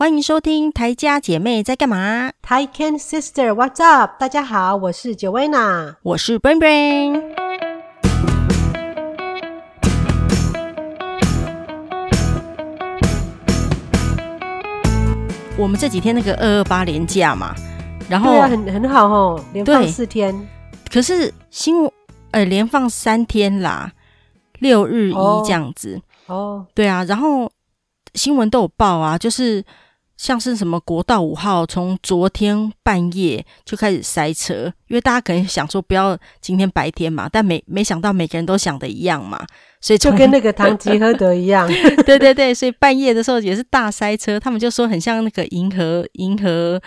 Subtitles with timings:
[0.00, 4.12] 欢迎收听台家姐妹在干嘛？Tai Can Sister，What's up？
[4.18, 7.22] 大家好，我是 Joanna，我是 Brain Brain。
[15.58, 17.54] 我们这几天那个二二八连假嘛，
[18.08, 20.34] 然后对啊，很很好哦，连放四天。
[20.90, 21.74] 可是新
[22.30, 23.92] 呃连放三天啦，
[24.60, 25.14] 六日一
[25.44, 26.34] 这样子哦。
[26.34, 27.52] 哦，对啊，然后
[28.14, 29.62] 新闻都有报啊，就是。
[30.20, 39.42] 像是什么国道五号，从昨天半夜就开始塞车，因为大家可能想说不要今天白天嘛，但没没想到每个人都想的一样嘛，
[39.80, 41.66] 所以就跟那个唐吉诃德一样，
[42.04, 46.78] 对对对，所以半夜的时候也是大塞车，他们就说很像那个银河银河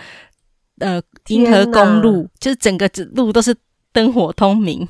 [0.78, 3.52] 呃银河公路，就是整个路都是
[3.92, 4.86] 灯火通明，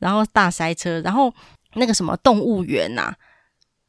[0.00, 1.32] 然后大塞车，然后
[1.74, 3.14] 那个什么动物园呐、啊。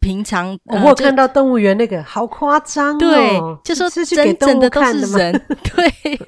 [0.05, 5.33] 平常、呃、我有看到动物园那个好夸张哦，对，就说真正的都是人，
[5.75, 6.19] 对，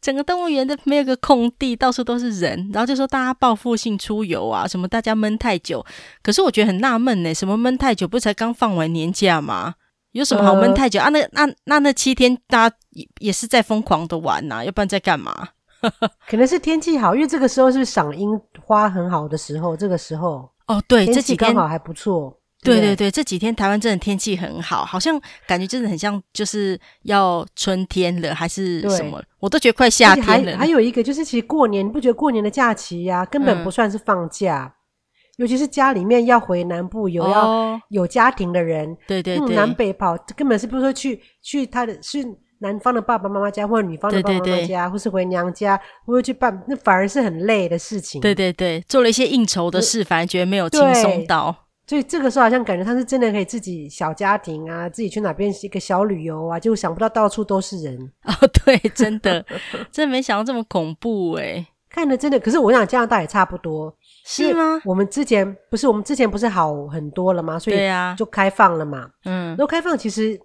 [0.00, 5.84] 整个动物园都没有个空地，到处都是人，然后就说大家报复性出游啊，什么大家闷太久，
[6.22, 9.74] 可是我觉得很纳闷呢，什么闷太久，不是才刚放完年假吗？
[10.12, 11.08] 有什么好闷太久、呃、啊？
[11.08, 12.76] 那那那那七天大家
[13.18, 15.48] 也是在疯狂的玩呐、啊，要不然在干嘛？
[16.30, 18.28] 可能是天气好，因为这个时候是赏樱
[18.64, 22.38] 花很好的时候，这个时候哦，对，这几天刚好还不错。
[22.62, 29.20] 对对对，这几天台湾真的天气很好，好像感觉真的很像就是要春天了，还是什么？
[29.40, 30.56] 我都觉得快夏天了。
[30.56, 42.24] 还有一个就是，其实过年你不觉得过年的假期呀、啊，根本不算是放假、嗯，尤其是家里面要回南部有要有家庭的人，对对对，南北跑根本是不是说去去他的是
[42.60, 48.20] 男方的爸爸妈妈家，或者女方的爸爸妈妈家，或是回娘家，或者去办，那反而是很累的事情。
[48.20, 51.56] 对对对，做了一些应酬的事，反而觉得没有轻松到。
[51.92, 58.48] 所以这个时候好像感觉他是真的可以自己小家庭啊，自己去哪边一个小旅游啊，就想不到到处都是人 哦。
[58.64, 59.44] 对，真的，
[59.90, 61.66] 真的没想到这么恐怖诶。
[61.90, 64.80] 看的真的，可是我想加拿大也差不多，是吗？
[64.86, 67.58] 我们之前不是我们之前不是好很多了吗？
[67.58, 67.76] 所以
[68.16, 69.10] 就开放了嘛。
[69.26, 70.40] 嗯，然后开放其实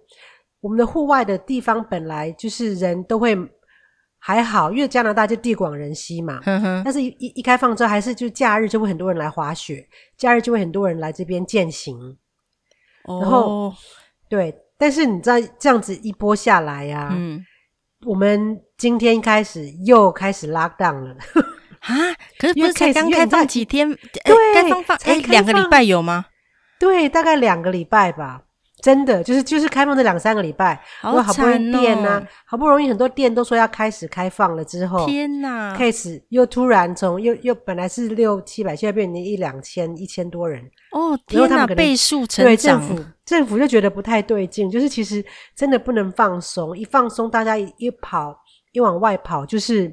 [0.60, 3.34] 我们的户外的地方本来就是人都会。
[4.28, 6.38] 还好，因为加拿大就地广人稀嘛。
[6.44, 11.96] 呵呵，但是一一一开放之后，还是就假日就会很多人来滑雪，假日就会很多人来这边践行。
[13.04, 13.20] 哦。
[13.22, 13.74] 然后，
[14.28, 17.42] 对，但是你知道这样子一波下来呀、啊，嗯，
[18.04, 21.16] 我们今天开始又开始 lock down 了。
[21.80, 21.96] 啊？
[22.38, 23.88] 可是不是才刚开放几天？
[23.88, 26.26] 对，开放放哎，两个礼拜有吗？
[26.78, 28.42] 对，大概两个礼拜吧。
[28.80, 40.62] 真的就是就是开放这两三个礼拜，好惨哦，好不容易店啊，好不容易很多店都说要开始开放了之后，天哪！case 又突然从又又本来是六七百，现在变成一两千一千多人
[40.92, 41.66] 哦，天哪！
[41.66, 45.24] 倍数成长，对政府政府就觉得不太对劲，就是其实
[45.56, 48.36] 真的不能放松，一放松大家一一跑
[48.72, 49.92] 一往外跑，就是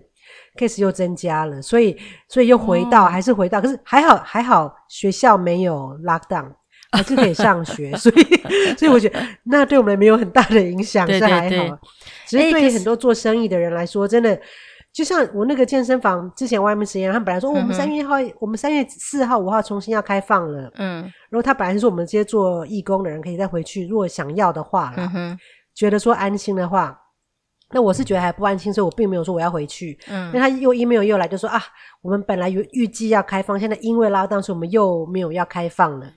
[0.57, 1.97] case 又增加了，所以
[2.29, 6.51] 所以又回到、哦、还是回到，可是还好还好学校没有 lock down。
[6.95, 11.79] 还是可以上学，所以所以我觉得那对我们没有很大的影响，是还好。
[12.27, 14.39] 只是对于很多做生意的人来说，真的
[14.91, 25.37] 就像我那个健身房之前外面实验，他们本来说、嗯哦、我们三月一号，我们三月四号、五号重新要开放了，嗯，然后他本来是说我们这些做义工的人可以再回去，如果想要的话啦，嗯
[25.75, 26.97] 觉得说安心的话，
[27.71, 29.99] 那我是觉得还不安心，所以我并没有说我要回去。
[30.07, 31.61] 嗯，那他又 email 又来就说啊，
[32.01, 36.07] 我们本来有预计要开放，现在因为拉当时我们又没有要开放了。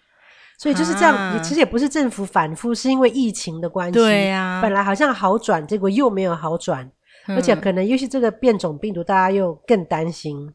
[0.58, 3.92] 所以就是这样，也、啊、其实也不是政府反复，是因为疫情的关系。
[3.92, 6.90] 对呀、啊，本来好像好转，结果又没有好转、
[7.28, 10.52] 嗯，而且可能尤其这个变种病毒，大家又更担心。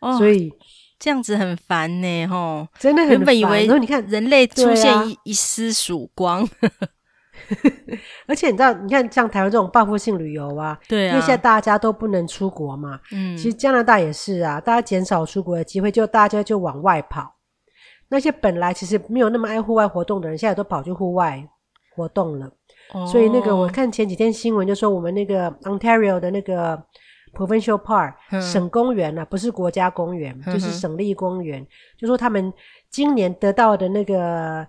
[0.00, 0.52] 哦，所以
[0.98, 3.18] 这样子很烦呢，吼，真的很烦。
[3.18, 6.48] 原本以为，然后你看人类出现一一丝曙光，啊、
[8.26, 17.37] 而且你知道，你看像台湾这种报复性旅游啊，对啊，因为现在大家都不能出国嘛，嗯，其实加拿大也是啊，大家减少出国的机会，就大家就往外跑。
[18.08, 21.46] 那些本来其实没有那么爱户外活动的人，现在都跑去户外
[21.94, 22.50] 活动了。
[22.92, 23.06] Oh.
[23.06, 26.82] 所以那个我看前几天新闻就说，我们那个 Ontario 的那个
[27.34, 31.66] Provincial Park、嗯、省公园啊，不是国家公园，嗯、就是省立公园，
[31.98, 32.50] 就说他们
[32.90, 34.66] 今年得到的那个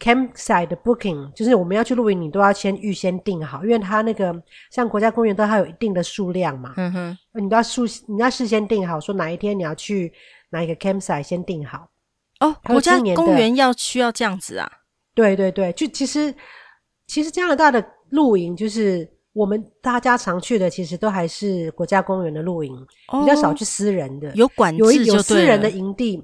[0.00, 4.34] campsite 的 booking，就是我们要去露营，你都要先预先订好，因为它那个
[4.72, 6.74] 像国家公园都还有一定的数量嘛。
[6.76, 10.12] 嗯哼，你都要事你要事先订好，说哪一天你要去
[10.50, 11.88] 哪一个 campsite 先订好。
[12.44, 14.70] 哦，国家公园要需要这样子啊？
[15.14, 16.34] 对对对，就其实
[17.06, 22.74] 其实加拿大的露营，就是我们大家常去的，其实都还是国家公园的露营，
[23.08, 24.32] 哦，比较少去私人的。
[24.34, 24.76] 有管。
[24.76, 26.22] 有有私人的营地，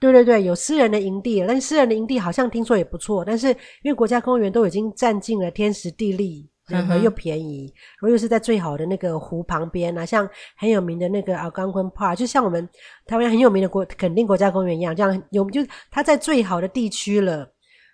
[0.00, 3.48] 对对对，有私人的营地，但是私人的营地好像听说也不错，但是
[3.82, 12.68] 因为国家公园都已经占尽了天时地利人和又便宜，嗯、然后又是在最好的那个湖旁边啊，像很有名的那个 Algonquin Park，就像我们
[13.06, 15.60] 台湾很有名的国肯定国家公园一样，这样有就
[15.90, 17.44] 它在最好的地区了，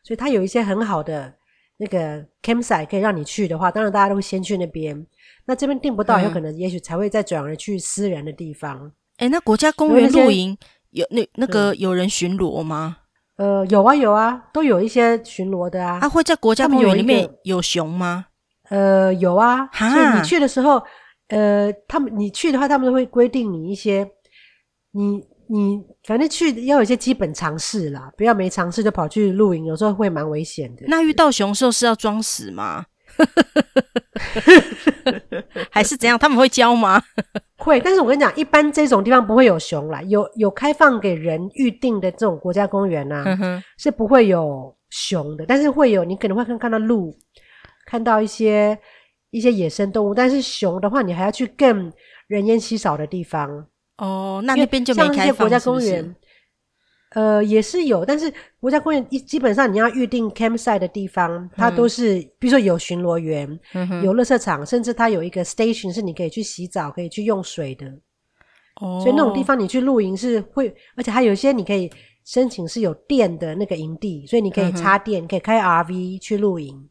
[0.05, 1.35] 所以它有一些很好的
[1.79, 5.06] 那个 campsite 可以让你去的话，当然大家都会先去那边。
[5.47, 8.93] 那这边订不到，有可能也许才会再转而去私人的地方。
[9.17, 10.56] 哎、那国家公园露营
[10.91, 12.99] 有那那个有人巡逻吗？
[13.37, 15.99] 呃，有啊有啊，都有一些巡逻的啊。
[16.00, 18.26] 他、啊、会在国家公园里面有熊吗？
[18.70, 20.82] 呃，有啊，所以你去的时候，
[21.29, 24.09] 呃，他们你去的话，他们都会规定你一些，
[24.93, 30.85] 你你反正去要有一些基本常识啦，不要没常识就跑去露营，有时候会蛮危险的。
[30.88, 32.85] 那遇到熊的时候是要装死吗？
[35.71, 36.19] 还是怎样？
[36.19, 37.03] 他们会教吗？
[37.56, 43.25] 会，但是我跟你讲，一般这种地方不会有熊啦，有有开放给人预定的这种国家公园啊，
[43.79, 47.17] 是不会有熊的，但是会有，你可能会看看到鹿。
[47.88, 48.79] 看到一些
[49.31, 51.90] 一些野生动物，但是熊的话，你还要去更
[52.26, 54.43] 人烟稀少的地方哦。
[54.44, 56.17] 那那边就没开放，像一些国家公园，
[57.12, 58.31] 呃，也是有，但是
[58.61, 67.87] 国家公园一基本上你要预定 campsite 的地方，它都是，嗯、比如说有巡逻员，嗯、有垃圾场，甚至它有一个 station 是你可以去洗澡、可以去用水的。
[68.82, 71.90] 哦，所以那种地方你去露营是会，而且还有一些你可以
[72.26, 76.88] 申请是有电的那个营地，所以你可以插电，嗯、可以开 RV 去露营。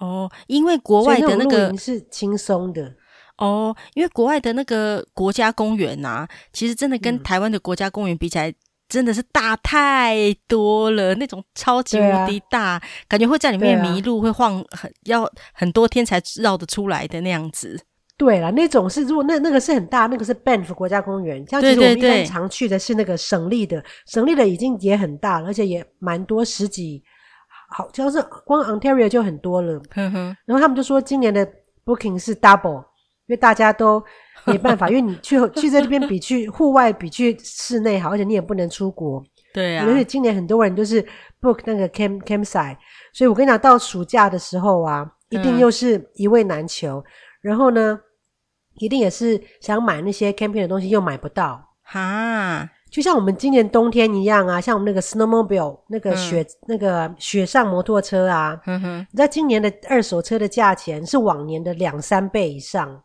[0.00, 2.92] 哦，因为国外的那个是轻松的
[3.36, 8.52] 哦，因为国外的那个国家公园啊，其实真的跟台湾的国家公园比起来，
[8.88, 17.80] 真的是大太多了，那种超级无敌大，啊，感觉会在里面迷路，啊，会晃很要很多天才绕得出来的那样子。
[18.16, 27.02] 对啦，那种是如果那那个是很大，那个是 Banff 国家公园，像其实我们一般常去的是那个省立的，省立的已经也很大了，而且也蛮多十几。
[27.70, 31.46] 好，像是光 Ontario 就很多了，呵呵，然后他们就说今年的
[31.84, 32.80] booking 是 double，
[33.26, 34.02] 因为大家都
[34.44, 39.24] 没办法， 因为你去去在这边比去户外比去室内好，而且你也不能出国，
[39.54, 41.00] 对啊，而且今年很多人都是
[41.40, 42.76] book 那个 camp campsite，
[43.12, 47.04] 所以我跟你讲，到暑假的时候啊，一定又是一位难求，嗯、
[47.42, 48.00] 然后呢，
[48.78, 52.68] 一定也是想买那些 camping 的东西又买不到，哈。
[52.90, 63.00] 就像我们今年冬天一样啊，像我们那个 snowmobile 那个雪、嗯、那个雪上摩托车啊，嗯哼，你知道今年的二手车的价钱是往年的两三倍以上。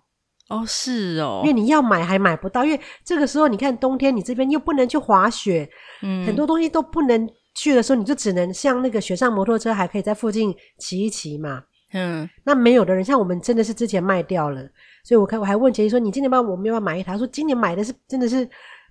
[0.50, 5.68] 哦，是哦，因为你要买还买不到，因为这个时候你看冬天你这边又不能去滑雪，
[6.02, 14.62] 嗯，很多东西都不能去的时候，你就只能像那个雪上摩托车还可以在附近骑一骑嘛，嗯，那没有的人像我们真的是之前卖掉了，
[15.04, 18.48] 所以我看我还问杰西说，你今年帮我没有要买一台，他说今年买的是真的是。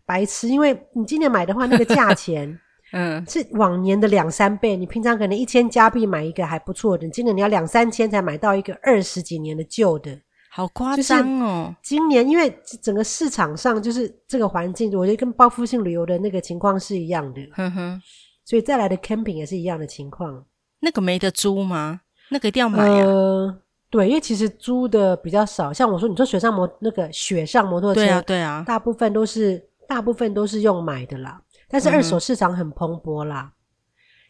[0.06, 2.59] 白痴，因为你今年买的话，那个价 钱，
[2.93, 4.77] 嗯，是往年的两三倍。
[4.77, 10.21] 你平常可能一千加币买一个还不错的，今年你要两三千才买到一个二十几年的旧的，
[10.51, 11.75] 好夸张哦！
[11.83, 18.03] 今年因为整个市场上就是这个环境，我觉得跟报复性旅游的那个情况是一样的，哼哼。
[18.45, 20.45] 所以再来的 camping 也是一样的情况。
[20.81, 22.03] 那个没得租吗？
[22.29, 23.05] 那个一定要买、啊？
[23.06, 23.59] 呃，
[23.89, 25.73] 对，因为其实租的比较少。
[25.73, 29.67] 像我说，你说雪上摩那个雪上摩托车，对啊，对啊，大部分都是。
[29.94, 33.52] 大部分都是用买的啦，但是二手市场很蓬勃啦，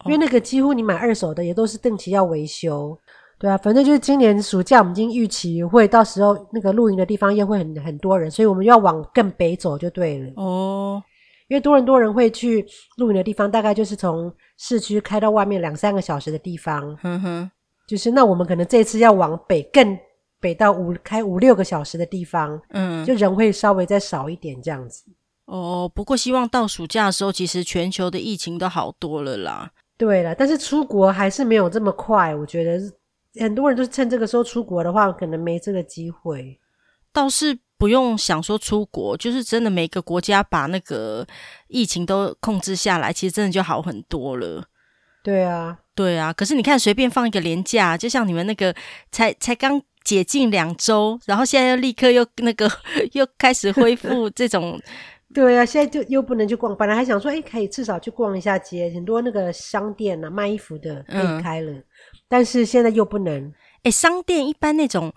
[0.04, 2.94] 嗯、因为那个几乎你买二手的也都是定期要维修，
[3.38, 10.30] 对啊，反正就是今年暑假我们已经预期会到时候那个露营的地方也会很很多人，所以我们要往更北走就对了。
[10.36, 11.02] 哦，
[11.48, 12.66] 因为多伦多人会去
[12.98, 17.50] 露营的地方，大概就是从市区开到外面两三个小时的地方，嗯哼，
[17.88, 19.98] 就是那我们可能这次要往北更
[20.40, 25.04] 北到五开五六个小时的地方，嗯，就人会稍微再少一点这样子。
[25.46, 29.70] 哦，不过希望到暑假的时候，其实全球的疫情都好多了啦。
[29.96, 32.34] 对了，但是出国还是没有这么快。
[32.34, 32.80] 我觉得
[33.38, 36.58] 很多人都是趁这个时候出国的话，可能没这个机会。
[37.12, 41.26] 倒是不用想说出国，就是真的每个国家把那个
[41.68, 44.64] 疫情都控制下来，其实真的就好很多了。
[45.22, 46.32] 对啊，对啊。
[46.32, 48.74] 可是你看，随便放一个连假，就像你们那个
[49.12, 52.68] 才才刚解禁两周，然后现在又立刻又那个
[53.12, 54.80] 又开始恢复这种。
[55.34, 61.84] 对啊，现在就又不能去逛，本来还想说，哎，可以至少去逛一下街，很多那个商店啊，卖衣服的可以开了，嗯、
[62.28, 63.52] 但是现在又不能。
[63.82, 65.12] 哎，商店一般那种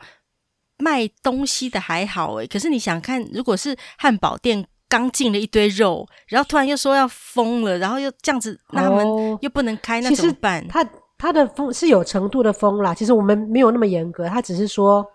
[0.79, 9.05] 卖东西的还好，哎，可是你想看，如果是汉堡店刚进了一堆肉，然后突然又说要封了，然后又这样子，那他们
[9.41, 10.67] 又不能开，那怎么办？
[10.67, 10.83] 他
[11.19, 15.05] 他的封是有程度的封啦，其实我们没有那么严格，他只是说，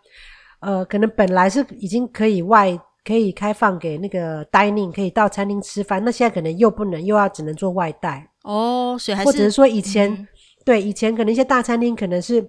[0.61, 2.79] 呃，可能本来是已经可以外。
[3.05, 6.05] 可以开放给那个 dining，可以到餐厅吃饭。
[6.05, 8.97] 那现在可能又不能，又要只能做外带哦。
[8.99, 10.29] 所以还是或者是说以前、嗯、
[10.65, 12.43] 对以前可能一些大餐厅可能是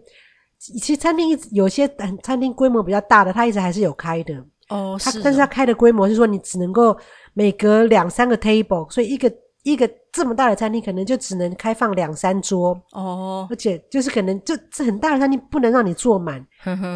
[0.60, 1.90] 其实餐厅一直有些
[2.22, 4.34] 餐厅规模比较大的，它一直还是有开的
[4.70, 4.98] 哦。
[5.00, 6.96] 是，但是它开的规模是说你只能够
[7.34, 9.34] 每隔两三个 table，所以一个
[9.64, 13.48] 一个这么大的餐厅可能就只能开放两三桌哦。
[13.50, 16.46] 而且就是可能就这很大的餐厅不能让你坐满，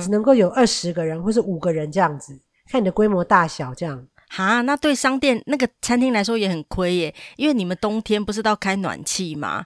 [0.02, 4.08] 只能够有二十个人或是五个人这样子，看你的规模大小这样。
[4.30, 9.64] 哈，那对商店那个餐厅来说也很亏耶，因为你们冬天不是都要开暖气吗？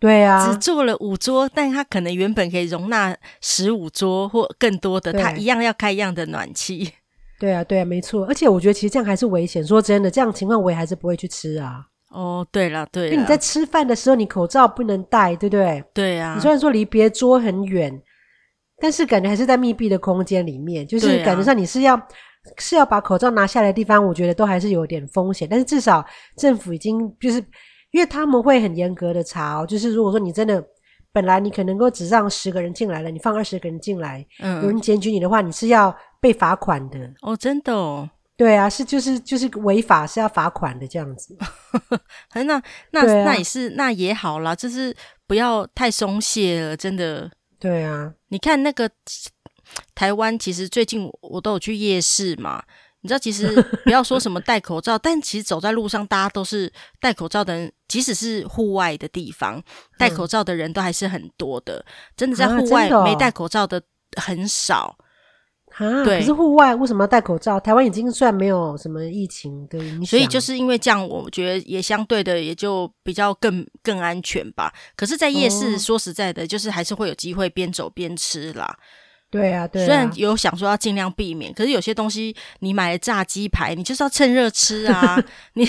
[0.00, 6.92] 对啊，只做了五桌，但他可能原本可以容纳十五桌或更多的，他一样要开一样的暖气。
[7.38, 8.26] 对啊，对啊，没错。
[8.26, 9.64] 而且我觉得其实这样还是危险。
[9.64, 11.84] 说真的，这样情况我也还是不会去吃啊。
[12.10, 15.84] 哦，对了，对了，因为你在吃饭的时候，你口罩不能戴，对不对？
[15.94, 16.34] 对啊。
[16.34, 18.02] 你虽然说离别桌很远，
[18.80, 21.96] 但是感觉还是在密闭的空间里面，就是感觉上你是要。
[22.58, 25.46] 是要把口罩拿下来的地方，我觉得都还是有点风险。
[25.48, 26.04] 但是至少
[26.36, 27.38] 政府已经就是，
[27.90, 29.66] 因为他们会很严格的查哦。
[29.66, 30.64] 就是如果说你真的
[31.12, 37.36] 本来你可能够只让十个人进来了，你放二十个人进来，嗯，有人检举你的话，你是要被罚款的哦。
[37.36, 38.08] 真的哦？
[38.36, 41.36] 对啊，是就是就是违法是要罚款的这样子。
[42.34, 42.42] 那
[42.90, 47.30] 那、啊、那也是那也好啦，就是不要太松懈了，真的。
[47.58, 48.90] 对啊，你看那个。
[49.94, 52.62] 台湾其实最近我都有去夜市嘛，
[53.02, 59.62] 你知道，其实不要说什么戴口罩， 但其实走在路上，大家都是戴口罩的人，即使是户外的地方，
[59.98, 61.84] 戴口罩的人都还是很多的。
[62.16, 63.82] 真的在户外没戴口罩的
[64.16, 64.96] 很少。
[65.76, 67.58] 啊，对，可是户外为什么要戴口罩？
[67.60, 74.74] 台湾已经算没有什么疫情的影响，所以就是因为这样，我觉得也相对的也就比较更更安全吧。
[74.96, 78.76] 可是，在夜市说实在的，就是还是会有机会边走边吃啦。
[79.30, 85.22] 对啊，对啊，虽然有想说要尽量避免，可是有些东西你买了炸鸡排，你就是要趁热吃啊！
[85.54, 85.64] 你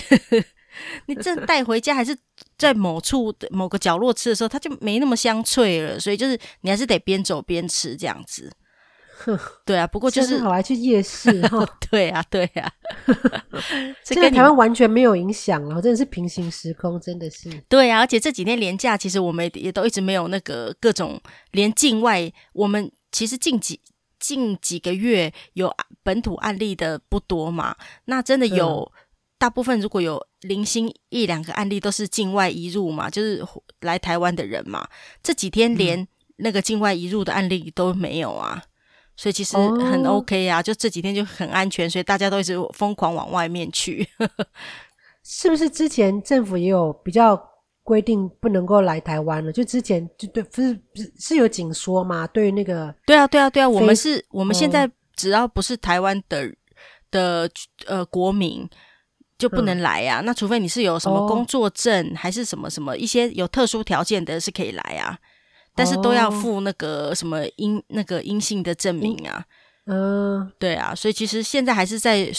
[1.05, 2.17] 你这带回家还是
[2.57, 5.99] 在某处某个角落吃的时候，它就没那么香脆了。
[5.99, 8.51] 所以就是你还是得边走边吃这样子。
[9.63, 11.63] 对啊，不过就是好还去夜市哈。
[11.91, 12.71] 对啊，对啊，
[14.03, 17.47] 这个台湾完全没有影响了，真的是平行时空，真的是。
[17.69, 22.91] 对啊，而且这几天连假，其实我们也都一直没有那个各种连境外我们。
[23.11, 23.79] 其实近几
[24.19, 27.75] 近几个月有本土案例的不多嘛，
[28.05, 28.91] 那真的有
[29.37, 33.45] 大部分如果有零星一两个案例都是境外移入嘛，就是
[33.81, 34.87] 来台湾的人嘛。
[35.23, 38.63] 这几天连那个境外移入的案例都没有啊，
[39.15, 44.07] 所以其实很 OK 啊，就这几天就很安全，所以大家都一直疯狂往外面去。
[45.23, 47.50] 是不是之前政府也有比较？
[47.83, 52.27] 规定不能够来台湾了，就之前就对，不是不是是有紧缩吗？
[52.27, 56.53] 对于那个，对啊，对啊，对啊，我们是，我们现在只要不是台湾的
[57.09, 57.49] 的
[57.87, 58.69] 呃国民
[59.37, 60.21] 就不能来啊。
[60.21, 65.17] 那除非你是有什么工作证，还是什么什么一些有特殊条件的，是可以来啊。
[65.75, 69.45] 但是都要附那个什么阴那个阴性的证明啊。
[69.85, 72.31] 嗯，对啊，所以其实现在还是在。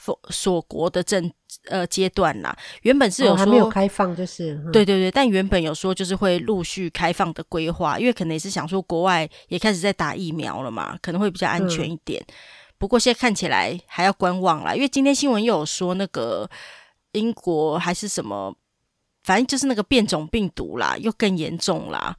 [0.00, 1.28] 锁锁国的政
[1.68, 12.22] 呃阶段啦，原本是有说、哦、还没有开放，就是、嗯、对对对，但原本有说就是会陆续开放的规划，因为可能也是想说国外也开始在打疫苗了嘛，可能会比较安全一点。
[12.26, 12.34] 嗯、
[12.78, 16.48] 不过现在看起来还要观望啦，因为今天新闻又有说那个
[17.12, 18.54] 英国还是什么，
[19.24, 22.16] 反正就是那个变种病毒啦，又更严重啦。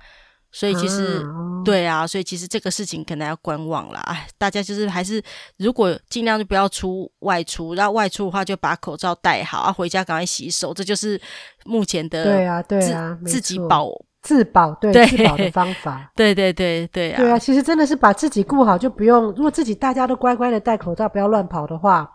[0.51, 3.99] 所以其实、啊、对啊，所以其实这个事情可能要观望了。
[3.99, 5.21] 哎，大家就是还是
[5.57, 11.21] 如果尽量就不要出外出，然后外出的话就把口罩戴好，啊，回家赶快洗手，这就是
[11.65, 13.91] 目前的对啊对啊自己保
[14.23, 16.11] 自保对，对自保的方法。
[16.17, 22.11] 对对对对啊，对啊，其实真的是把自己顾好，就不用如果自己大家都乖乖的戴口罩，不要乱跑的话，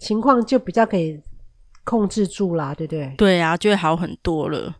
[0.00, 1.22] 情况就比较可以
[1.84, 3.14] 控制住啦，对不对？
[3.16, 4.74] 对啊，就会好很多了。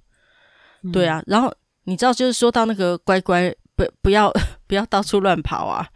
[0.83, 1.55] 嗯、对啊，然后。
[1.87, 4.33] 你知道，就是说到那个乖乖，不不要
[4.67, 5.89] 不要到处乱跑啊！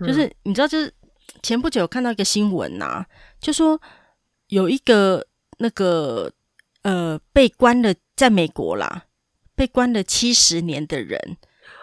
[0.00, 0.92] 就是你知道，就是
[1.42, 3.06] 前不久有看到一个新闻呐、啊，
[3.38, 3.78] 就说
[4.48, 5.26] 有一个
[5.58, 6.32] 那个
[6.82, 9.04] 呃被关了，在美国啦，
[9.54, 11.36] 被关了七十年的人。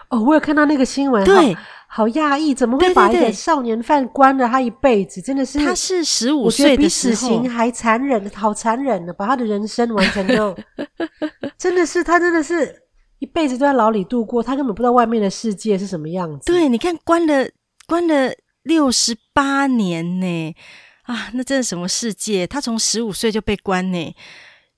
[0.08, 5.20] 哦，我有看到那个新闻，对，好讶异，怎么会把一个少年犯关了他一辈子？
[5.20, 10.58] 真的是，他是十五岁的时候，比死刑还残忍，好残忍的，把他的人生完全就，
[11.56, 12.87] 真的是，他真的是。
[13.18, 16.46] 一辈子都在牢里度过，他根本不知道外面的世界是什么样子。
[16.46, 17.48] 对，你看，关了
[17.86, 18.32] 关了
[18.62, 20.54] 六十八年呢，
[21.02, 22.46] 啊，那真的什么世界？
[22.46, 24.14] 他从十五岁就被关呢，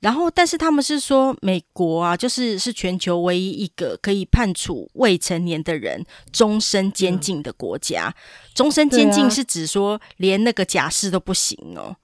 [0.00, 8.14] 然后，但是他们是说，美国啊，就是是全球唯一一个可以判处未成年的人终身监禁的国家。
[8.54, 11.94] 终、嗯、身监禁是指说，连那个假释都不行哦。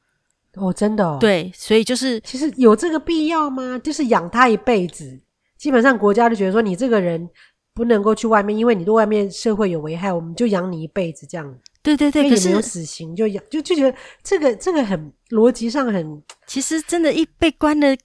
[0.56, 1.16] 哦，真的哦。
[1.18, 3.78] 对，所以就是，其实有这个必要吗？
[3.78, 5.20] 就是养他一辈子。
[5.66, 7.28] 基本上国家就觉得说，你这个人
[7.74, 11.58] 不能够去外面，因为你对外面社会有危害，我们就养你一辈子这样。
[11.82, 17.96] 对对对，可是死刑就养，就就觉得这个这个很逻辑上很，其实真的，一被关了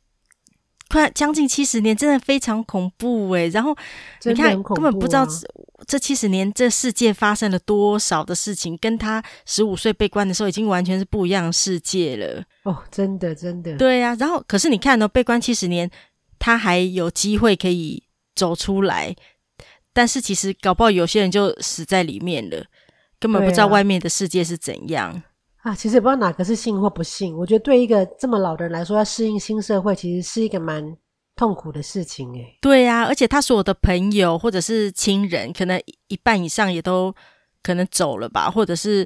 [0.89, 3.45] 快将近七十年，真的非常恐怖哎。
[3.49, 3.77] 然后
[4.23, 5.27] 你看，啊、根本不知道
[5.85, 12.43] 这七十年这世界发生了多少的事情，跟他十五岁被关的时候已经完全是不一样的世界了。
[12.63, 13.77] 哦，真的真的。
[13.77, 15.87] 对呀、啊，然后可是你看呢、哦，被关七十年，
[16.41, 18.03] 他还有机会可以
[18.35, 19.15] 走出来。
[19.93, 22.65] 但是其实搞不好有些人就死在里面了，
[23.19, 25.11] 根本不知道外面的世界是怎样
[25.63, 25.75] 啊，啊！
[25.75, 27.37] 其实也不知道哪个是幸或不幸。
[27.37, 30.97] 我觉得对一个这么老的人来说，要适应新社会，其实是一个蛮
[31.35, 32.33] 痛苦的事情。
[32.33, 37.13] 诶，对呀、啊，而且他所有的朋友或者是亲人，可能一半以上也都
[37.61, 39.05] 可能走了吧，或者是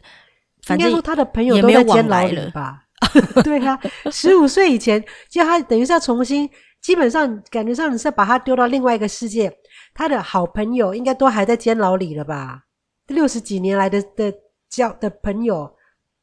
[0.61, 2.83] 反正他的朋友都在监牢里了吧？
[3.43, 3.79] 对啊，
[4.11, 6.47] 十五岁以前，就他等于是要重新，
[6.85, 9.51] 基本上感觉上你是要把他丢到另外一个世界。
[9.95, 12.65] 他的好朋友应该都还在监牢里了吧？
[13.07, 14.31] 六十几年来的的
[14.69, 15.75] 交的朋友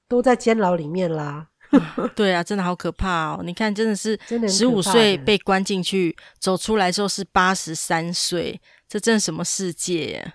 [0.06, 1.48] 都在监牢里面啦。
[2.14, 3.40] 对啊，真的好可怕哦！
[3.42, 4.16] 你看，真的是
[4.48, 10.34] 十五岁被关进去，走出来之后是八十三岁，这真的什么世界啊？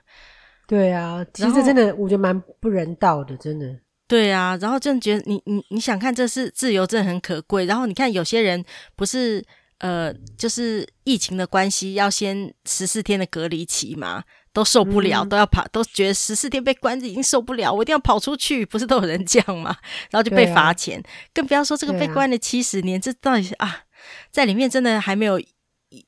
[0.67, 3.65] 对啊，其实这真的我觉得蛮不人道的，真的。
[4.09, 7.63] 对啊，然后真的觉得你你你想看，这是自由，真的很可贵。
[7.63, 8.65] 然后你看有些人
[8.97, 9.41] 不是。
[9.79, 19.77] 呃，就是疫情的关系，要先十四天的隔离期嘛，都受不了，嗯、都要跑，都觉得十四天被关着已经受不了，我一定要跑出去，不是都有人这样吗？
[20.09, 23.83] 然后就被罚钱，啊、更不要说这个被关了七十年，啊、这到底是啊，
[24.31, 25.39] 在里面真的还没有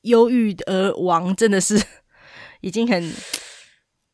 [0.02, 1.80] 忧郁而亡，真的是
[2.62, 3.12] 已经很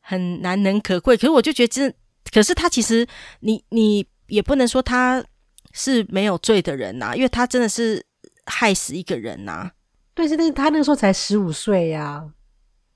[0.01, 1.17] 很难能可贵。
[1.17, 1.95] 可是我就觉得真，
[2.31, 3.07] 可是他其实
[3.41, 5.25] 你你也不能说他
[5.73, 8.05] 是没有罪的人呐、啊，因为他真的是。
[8.47, 9.73] 害死一个人呐、啊！
[10.15, 12.25] 对，是，但是他那个时候才十五岁呀。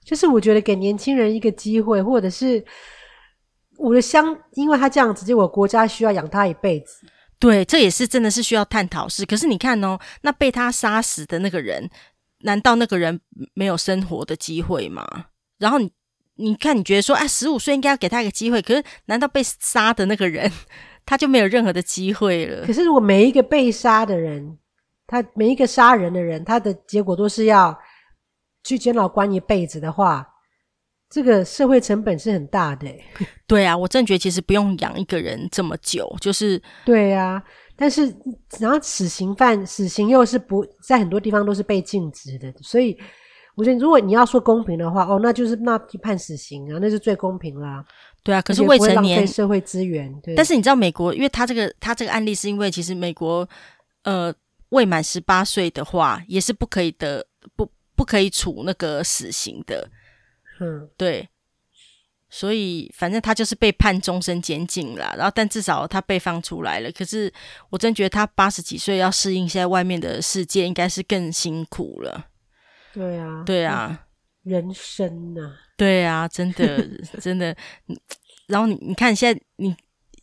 [0.02, 2.64] 就是我觉得给年轻人一个机会，或者是
[3.76, 7.06] 我的相，因为他这样子，结果国家需要养他一辈子。
[7.38, 9.26] 对，这也是真的是需要探讨是。
[9.26, 11.90] 可是你看哦，那被他杀死的那个人，
[12.40, 13.20] 难道那个人
[13.54, 15.26] 没有生活的机会吗？
[15.58, 15.92] 然后你
[16.36, 20.50] 你看，你觉得说，哎，十五岁应该要给他一个机会，可是难道被杀的那个人
[21.04, 22.66] 他就没有任何的机会了？
[22.66, 24.56] 可是如果每一个被杀的人，
[25.10, 27.76] 他每一个杀人的人，他的结果都是要
[28.62, 30.24] 去监牢关一辈子的话，
[31.10, 32.86] 这个社会成本是很大的。
[33.48, 37.42] 对啊，我真觉得其实不用养一个人这么久，就是对啊。
[37.74, 38.14] 但是
[38.60, 42.96] 然后死刑犯，死刑又是不在很多地方都是被禁止的，所以
[43.56, 47.84] 我觉得如果你要说公平的话，哦，那就是那就判死刑啊，那是最公平啦。
[48.22, 50.36] 对啊，可是未成年社会资源，对。
[50.36, 53.48] 但是你知道美国，因为他这个他这个案例是因为其实美国
[54.04, 54.32] 呃。
[54.70, 59.88] 未满十八岁的话，也是不可以的，不不可以处那个死刑的。
[60.60, 61.28] 嗯，对，
[62.28, 65.14] 所以反正他就是被判终身监禁了。
[65.16, 66.92] 然后，但至少他被放出来了。
[66.92, 67.32] 可是，
[67.70, 72.26] 我真觉得他八十几岁要适应现在外面的世界，应该是更辛苦了。
[72.92, 74.06] 对啊，对啊，
[74.44, 76.86] 人生啊，对啊，真的，
[77.20, 77.56] 真的。
[78.46, 79.74] 然后你你看，现在你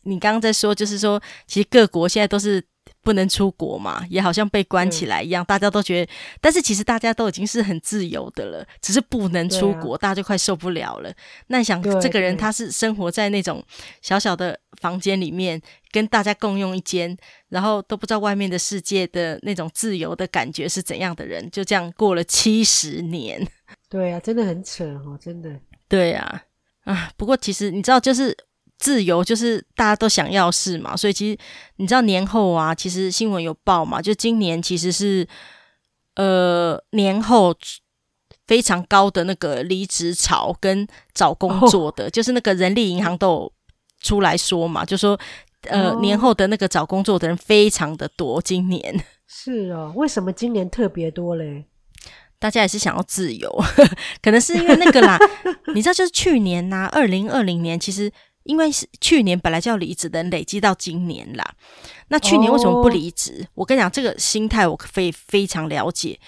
[0.04, 2.64] 你刚刚在说，就是说，其实各国现在都是。
[3.02, 6.12] 不能出国嘛，也好像被关起来一样，嗯、大家都觉得。
[6.40, 11.12] 但是其实大家都已经是很自由的了，只是不能出国，啊、大家就快受不了了。
[11.46, 13.64] 那你想，这个人他是生活在那种
[14.02, 17.16] 小小的房间里面，跟大家共用一间，
[17.48, 23.46] 然后都不知道外面的世界的那种自由的感觉是怎样的人，就这样过了七十年。
[23.88, 25.48] 对啊，真的很扯哦，真的。
[25.88, 26.42] 对啊，
[26.84, 28.36] 啊，不过其实你知道，就是。
[28.78, 31.38] 自由就是大家都想要是嘛，所以其实
[31.76, 35.26] 你知道年后啊，其实新闻有报嘛，就今年其实是
[36.14, 37.52] 呃年后
[38.46, 43.52] 非常高的那个离职潮跟找工作的，哦、就是那个人力银行都有
[44.00, 45.18] 出来说嘛，就说
[45.62, 51.64] 呃、哦、年后的那个找工作的人非常的多，今年是哦，为什么今年特别多嘞？
[52.38, 53.52] 大家也是想要自由，
[54.22, 55.18] 可能是因为那个啦，
[55.74, 58.12] 你知道就是去年呐、啊，二零二零年其实。
[58.48, 61.54] 因为是去年本来就要离职的人累积到今年啦，
[62.08, 63.46] 那去年为什么不离职？Oh.
[63.56, 66.18] 我跟你讲，这个心态我非非常了解。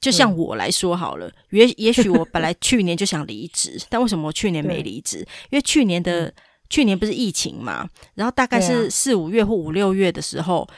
[0.00, 5.18] 就像我来说好了，也也许我本来去年就想离职， 但为什么我去年没离职？
[5.50, 6.32] 因为去年的
[6.70, 10.68] 去年不是疫情嘛，然后大概是四五月或五六月的时候，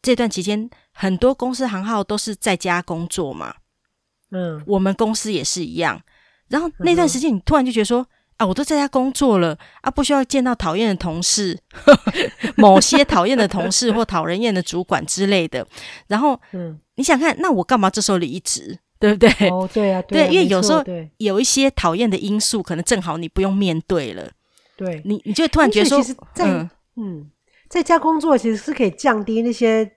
[0.00, 3.54] 这段期间很多公司行号都是在家工作嘛，
[4.30, 6.02] 嗯，我们公司也是一样。
[6.48, 8.06] 然后那段时间，你突然就觉得说。
[8.42, 11.56] 啊，我都在家工作了啊，不需要见到讨厌的同事，
[12.56, 15.64] 某些讨厌的同事或讨人厌的主管之类的。
[16.08, 18.78] 然后，嗯，你想看，那我干嘛这时候离职？
[18.98, 19.48] 对不对？
[19.48, 20.82] 哦，对啊，对，因为有时候
[21.18, 24.30] 有一些讨厌的因素，可能正好你不用面对了。
[24.76, 27.30] 对，你你就突然觉得说，其实在嗯，嗯，
[27.68, 29.90] 在家工作其实是可以降低那些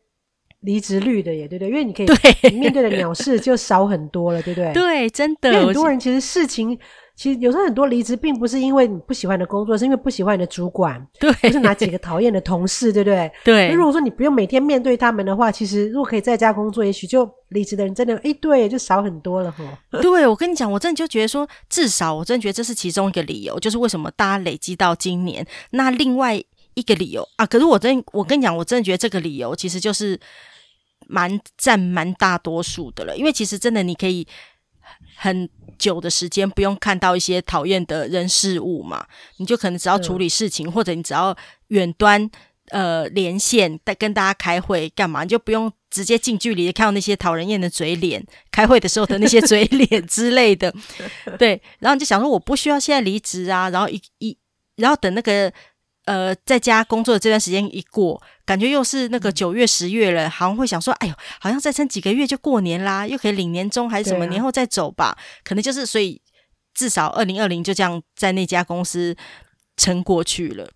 [0.62, 1.70] 离职率的，耶，对不对？
[1.70, 4.74] 因为你可以对面对的鸟事就少很多了，对不对？
[4.74, 6.78] 对，真的，因为很多人其实事情。
[7.16, 13.32] 其实有时候很多离职并不是因为你不喜欢的工作，是因为不喜欢你的主管， 对，不是哪几个讨厌的同事，对不对？
[13.44, 13.70] 对。
[13.70, 19.64] 那如果说你不用每天面对他们的话，其实如果可以在家工作，也许就离职的人真的，哎，对，就少很多了哈。
[19.90, 25.48] 对，我跟你讲，我真的就觉得说，至少我真的觉得这是其中一个理由，就是为什么大家累积到今年。
[25.70, 26.36] 那另外
[26.74, 30.20] 一个理由啊，可是我真我跟你讲，我真的觉得这个理由其实就是
[31.08, 34.28] 蛮占蛮大多数的了，因为其实真的你可以。
[35.16, 39.06] 很久的时间不用看到一些讨厌的人事物嘛，
[39.38, 41.36] 你就可能只要处理事情，或者你只要
[41.68, 42.30] 远端
[42.70, 50.74] 呃连线，在跟大家开会干嘛，你就不用直接近距离的看到那些讨人厌的嘴脸，开会的时候的那些嘴脸之类的。
[51.38, 54.38] 对，然后你就想说，我不需要现在离职啊，然后一一
[54.78, 55.52] 然后等那个。
[56.06, 65.06] 呃，在家工作的这段时间一过，感觉又是那个九月、十月了，好像会想说，哎呦，好像再撑几个月就过年啦，又可以领年终还是什么，年后再走吧。
[65.06, 66.22] 啊、可能就是，所以
[66.74, 69.16] 至少二零二零就这样在那家公司
[69.78, 70.70] 撑过去了。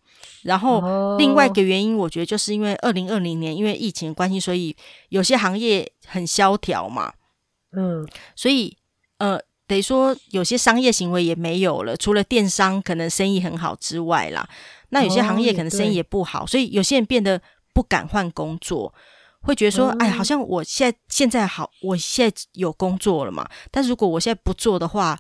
[0.44, 4.76] 然后另外一个原因，我觉得就是因为二零二零年因为疫情关系，所以
[5.10, 7.14] 有些行业很萧条嘛，
[7.78, 8.78] 嗯，所以
[9.18, 9.40] 呃，
[9.70, 14.50] 等于说有些商业行为也没有了，除了电商可能生意很好之外啦。
[14.90, 17.40] 那有些行业可能生意也不好，哦、所以有些人变得
[17.76, 18.92] 不敢换工作，
[19.42, 23.48] 会觉得说：“嗯、哎，好像我现在现在好，我现在有工作了嘛。
[23.70, 25.16] 但是如果我现在不做的话，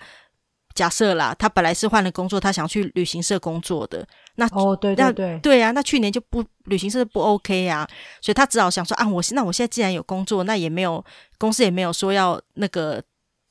[0.73, 4.03] 假设啦，他本来是换了工作，他想去旅行社工作的，
[4.35, 7.87] 那哦，对对对，对啊，那去年就不旅行社不 OK 啊，
[8.21, 11.05] 所以他只好想说啊，我那我现在既然有工作，那也没有
[11.37, 13.03] 公司也没有说要那个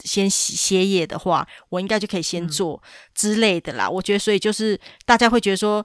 [0.04, 2.82] 先歇业的话，我应该就可以先做
[3.14, 3.86] 之类的啦。
[3.86, 5.84] 嗯、我觉得，所以就是大家会觉得说。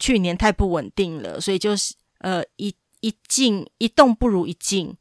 [0.00, 4.92] 去年太不稳定了，所以就是呃一一静一动不如一静，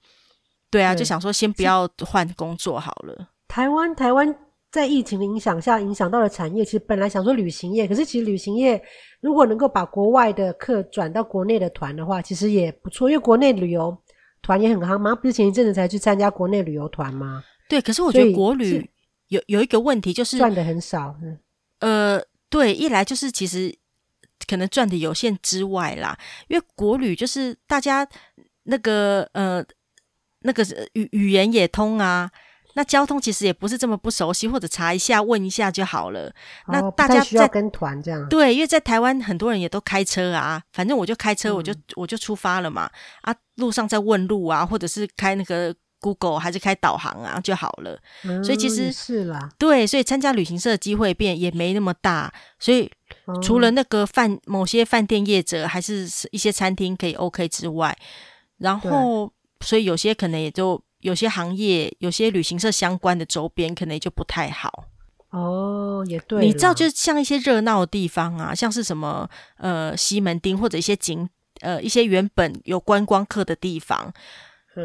[0.69, 3.30] 对啊，对就想说先不要换工作好了。
[3.47, 4.34] 台湾台湾
[4.71, 6.63] 在疫情的影响下，影响到了产业。
[6.63, 8.80] 其实本来想说旅行业，可是其实旅行业
[9.19, 13.10] 如果能够把国外的客转到国内的团的话，其实也不错。
[13.10, 13.97] 因为国内旅游
[14.43, 17.43] 团也很夯嘛，不是前一阵子才去参加国内旅游团吗？
[17.73, 18.89] 对，可是我觉得国旅
[19.27, 21.15] 有有一个问题就是赚的很少。
[21.79, 23.75] 呃，对，一来就是其实。
[24.45, 28.05] 可能赚的有限之外啦，因为国旅就是大家
[28.63, 29.63] 那个呃
[30.39, 30.62] 那个
[30.93, 32.29] 语语言也通啊，
[32.73, 36.27] 那交通其实也不是这么不熟悉，或者查一下问一下就好了。
[36.65, 38.27] 哦、那大家需要跟团这样？
[38.27, 42.91] 对，因为在台湾很多人也都开车啊，反正我就开车，我就、嗯、我就出发了嘛。
[43.21, 45.73] 啊，路上在问路啊，或者是开那个。
[46.03, 52.91] Google 还是开导航啊就好了，嗯、所以其实是啦，对，所以参加旅行社的机会变也没那么大，所以
[53.41, 57.97] 除了那个饭某些饭店业者还是一些餐厅可以 OK 之外，
[58.57, 64.85] 然后所以有些可能也就有些行业有些旅行社相关的周边可能也就不太好。
[65.29, 71.27] 哦，也对，你知道，就是像一些热闹的地方啊，像是什么呃西门町或者一些景
[71.61, 74.13] 呃一些原本有观光客的地方。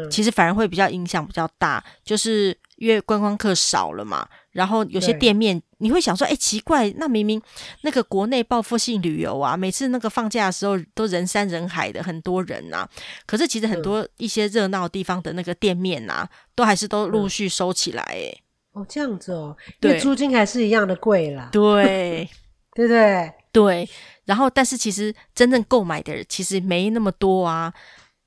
[0.09, 7.41] 其实反而会比较影响比较大，就是因为观光客少了嘛，然后有些店面你会想说，哎，奇怪，那明明
[7.81, 12.87] 那个国内报复性旅游啊，每次那个放假的时候都人山人海的，很多人呐，
[13.25, 18.31] 可是其实很多一些热闹地方的那个店面呐，都还是都陆续收起来，哎，
[18.73, 22.29] 哦，这样子哦，对，因为租金还是一样的贵啦，对，
[22.75, 23.33] 对不对？
[23.51, 23.89] 对，
[24.25, 27.73] 然后但是其实真正购买的人其实没那么多啊。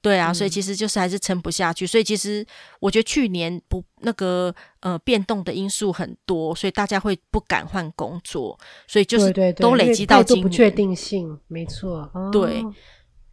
[0.02, 1.84] 对啊，所以其实就是还是撑不下去。
[1.84, 2.44] 嗯、所以其实
[2.80, 12.10] 我觉得去年不那个呃变动的因素很多，所以大家会不敢换工作，所以就是都累积到今年不确定性，没错。
[12.14, 12.64] 哦、对，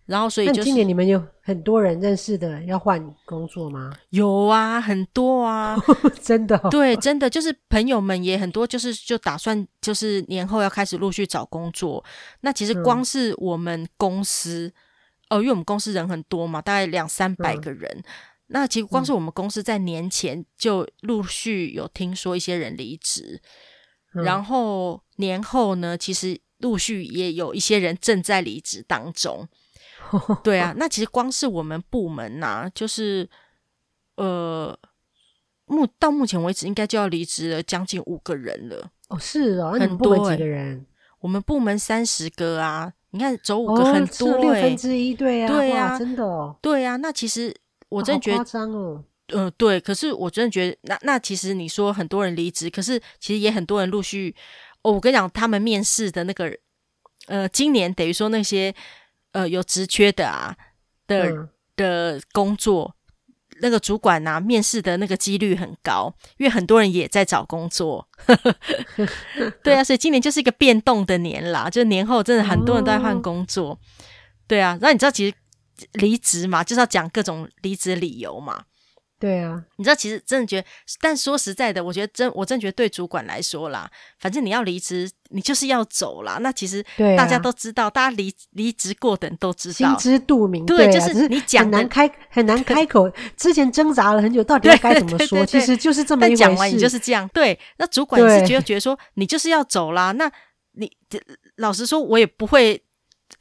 [0.06, 3.92] 然后所以就是今年你们有很多人认识的要换工作吗？
[4.12, 5.76] 有啊，很多啊，
[6.22, 6.70] 真的、哦。
[6.70, 12.06] 对，真的就是朋友们也很多，就是就打算就是年后要开始陆续找工作。
[12.42, 14.68] 那其实光是我们公司。
[14.68, 14.74] 嗯
[15.30, 17.89] 哦，因为我们公司人很多嘛，大概两三百个人。
[17.98, 18.04] 嗯、
[18.48, 23.39] 那其实光是我们公司在年前就陆续有听说一些人离职，
[24.15, 29.48] 嗯、然后年后呢，其实陆续也有一些人正在离职当中。
[30.44, 33.30] 对啊，那其实光是我们部门呐、啊，就是
[34.15, 34.76] 呃，
[35.65, 38.89] 目到目前为止应该就要离职了将近五个人了。
[39.10, 40.88] 哦，是哦，很多几个人？
[41.20, 42.94] 我们部门三十个啊。
[43.12, 46.95] 你看走五个很多、欸，六分之一，对呀、啊，对呀、啊，真的、哦，对呀、啊。
[46.98, 47.56] 那其实
[47.89, 49.04] 我真的觉得，夸张哦。
[49.34, 49.80] 嗯、呃，对。
[49.80, 54.36] 可是我真的觉得，那那其实你说很多人离职，可是其实也很多人陆续。
[54.82, 56.56] 哦，我跟你讲，他们面试的那个，
[57.28, 58.74] 呃，今年等于说那些
[59.32, 60.56] 呃有职缺的啊
[61.06, 62.95] 的、嗯、的工作，
[63.62, 68.08] 那个主管呐、啊，面试的那个几率很高，因为很多人也在找工作。
[69.63, 73.72] 对啊，所以今年就是一个变动的年啦，就年后真的很多人都在换工作。
[73.72, 73.78] 哦、
[74.48, 75.36] 对啊，那你知道其实。
[75.93, 78.63] 离职嘛，就是要讲各种离职理由嘛。
[79.20, 80.68] 对啊，你知道，其实真的觉得，
[81.02, 86.38] 但说实在的，我觉得真，我真觉得对主管来说啦，反正你要离职，你就是要走啦。
[86.42, 86.82] 那其实
[87.18, 90.66] 大家都知道，啊、大家离离职过的人都知道，心知肚明。
[90.66, 93.12] 对，对啊、就是你讲很难开，很难 开口。
[93.36, 95.46] 之前挣扎了很久，到底要该怎么说？
[95.46, 96.42] 其实就是这么一回事。
[96.42, 97.30] 但讲完你就是这样。
[97.34, 100.14] 对，那主管是觉得觉得说你就是要走啦。
[100.14, 100.32] 那
[100.72, 100.90] 你
[101.58, 102.82] 老实说，我也不会。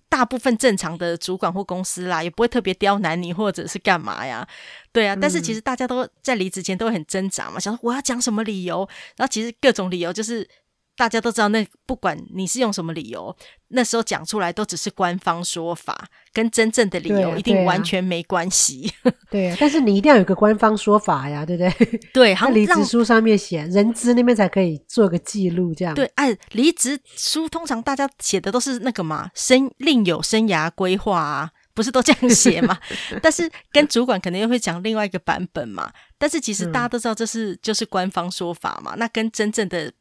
[0.09, 4.47] 大部分正常的主管或公司啦，也不会特别刁难你，或者是干嘛呀？
[4.93, 10.49] 对啊，但是其实大家都在离职前都会很挣扎嘛，想说我要讲什么理由，然后其实各种理由就是。
[10.99, 13.35] 大家都知道，那不管你是用什么理由，
[13.69, 18.93] 那时候讲出来都只是官方说法，跟真正的理由一定完全没关系。
[19.05, 22.01] 对啊，对啊，但是你一定要有个官方说法呀，对不对？
[22.13, 25.95] 对， 在离职书上面写，人资那边才可以做个记录，这样。
[25.95, 32.77] 对，按离职书通常大家写的都是那个嘛，生另有生涯规划啊，不是都这样写嘛？
[33.23, 35.93] 但是跟主管可能又会讲另外一个版本嘛。
[36.19, 39.93] 但是其实大家都知道这是就是官方说法嘛，嗯、那跟真正的。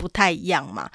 [0.00, 0.90] 不太一样嘛，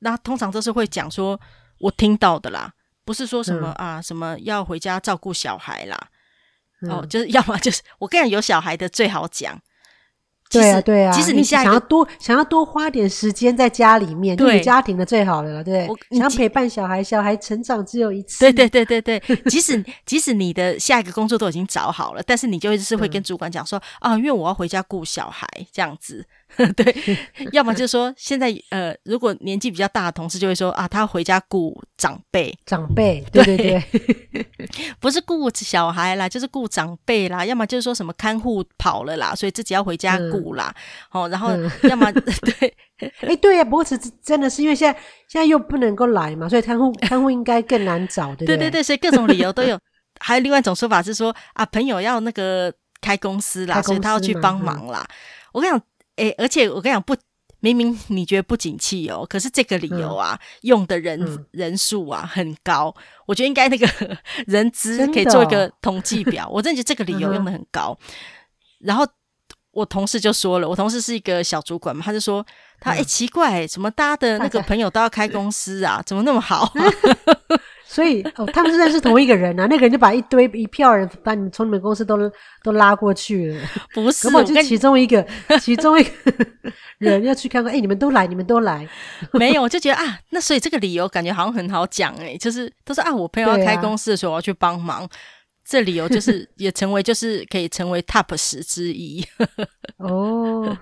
[0.00, 1.40] 那通常都是会讲说，
[1.78, 2.70] 我听到的啦，
[3.06, 5.98] 不是说什么、嗯、啊，什么要回家照顾小孩啦，
[6.82, 9.58] 嗯、哦，就是 要么就是我跟你讲，有小孩的最好讲。
[10.52, 16.18] 对啊，对啊，即使你想要多想要多花点时间在家里面，对家庭的最好了，对不对？
[16.18, 18.40] 想要陪伴小孩，小孩成长只有一次。
[18.40, 26.26] 对对对对对， 即使即使你的下一个工作都已经找好了，但是你就一直是会跟主管讲说、嗯、啊，因为我要回家顾小孩这样子。
[26.76, 26.94] 对，
[27.52, 33.84] 要么就是说现在呃，如果年纪比较大的同事就会说啊，他要回家顾长辈，长辈，对对对，
[35.00, 37.46] 不是顾小孩啦，就是顾长辈啦。
[37.46, 40.50] 要么就是说什么看护跑了啦，所以自己要回家顾。
[40.50, 40.74] 啦，
[41.12, 41.50] 哦，然后
[41.84, 42.24] 要么、 嗯、
[42.58, 42.74] 对，
[43.20, 48.56] 哎，对呀，不过是真的是因为现在现在又不能够来嘛，所以看护看护应该更难找，对不对？
[48.56, 49.78] 对对对，所以各种理由都有。
[50.18, 55.06] 还有另外一种说法是说啊，朋友要那个开公司啦，所以他要去帮忙啦。
[55.08, 55.14] 嗯、
[55.52, 55.82] 我跟你讲，
[56.20, 57.16] 哎，而且我跟你讲，不，
[57.60, 62.94] 明明你觉得不景气哦，可是这个理由啊，嗯、用的人、嗯、人数啊很高，
[63.26, 63.88] 我觉得应该那个
[64.46, 66.46] 人资可以做一个统计表。
[66.46, 68.14] 哦、我真的觉得这个理由用的很高，嗯、
[68.80, 69.06] 然后。
[69.72, 72.44] 我同事就说了，我同事是一个小主管嘛，他就说
[72.80, 76.02] 他哎、奇怪，怎么大家的那个 朋友都要开公司啊？
[76.04, 76.72] 怎么那么好、啊？
[77.90, 82.16] 所以哦，他们是认识同一个人啊，那个人就把一堆一票人把你从你们公司都
[82.62, 83.60] 都拉过去了。
[83.92, 85.26] 不是，就其中一个，
[85.60, 86.10] 其中一个
[86.98, 88.88] 人要去看看，哎、欸，你们都来，你们都来。
[89.32, 95.08] 没有，我就觉得啊，那所以这个理由感觉好像很好讲哎、欸，就是都是啊，我朋友要开公司的时候我要去帮忙。
[95.62, 99.24] 这理由就是也成为就是可以成为 top 十之一
[99.98, 100.76] 哦，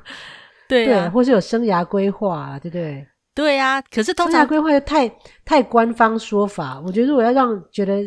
[0.69, 3.07] 对啊，或是有生涯规划啊，对不对？
[3.39, 5.09] 对啊，可是通常生涯规划又太
[5.45, 8.03] 太官方说法，我觉得如果要让觉得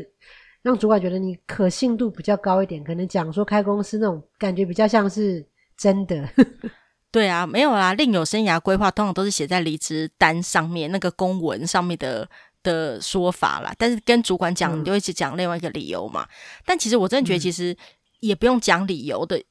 [0.62, 6.28] 让主管觉得你可信度比较高一点，可能讲说开公司那种感觉比较像是真的。
[7.12, 12.28] 对啊，没有啦，另有生涯规划通常都是写在离职单上面那个公文上面的。
[12.64, 16.22] 的说法啦，但是跟主管讲，你就一直讲另外一个理由嘛。
[16.22, 16.30] 嗯、
[16.64, 17.76] 但其实我真的觉得，其实
[18.20, 19.44] 也不用讲理由的，嗯、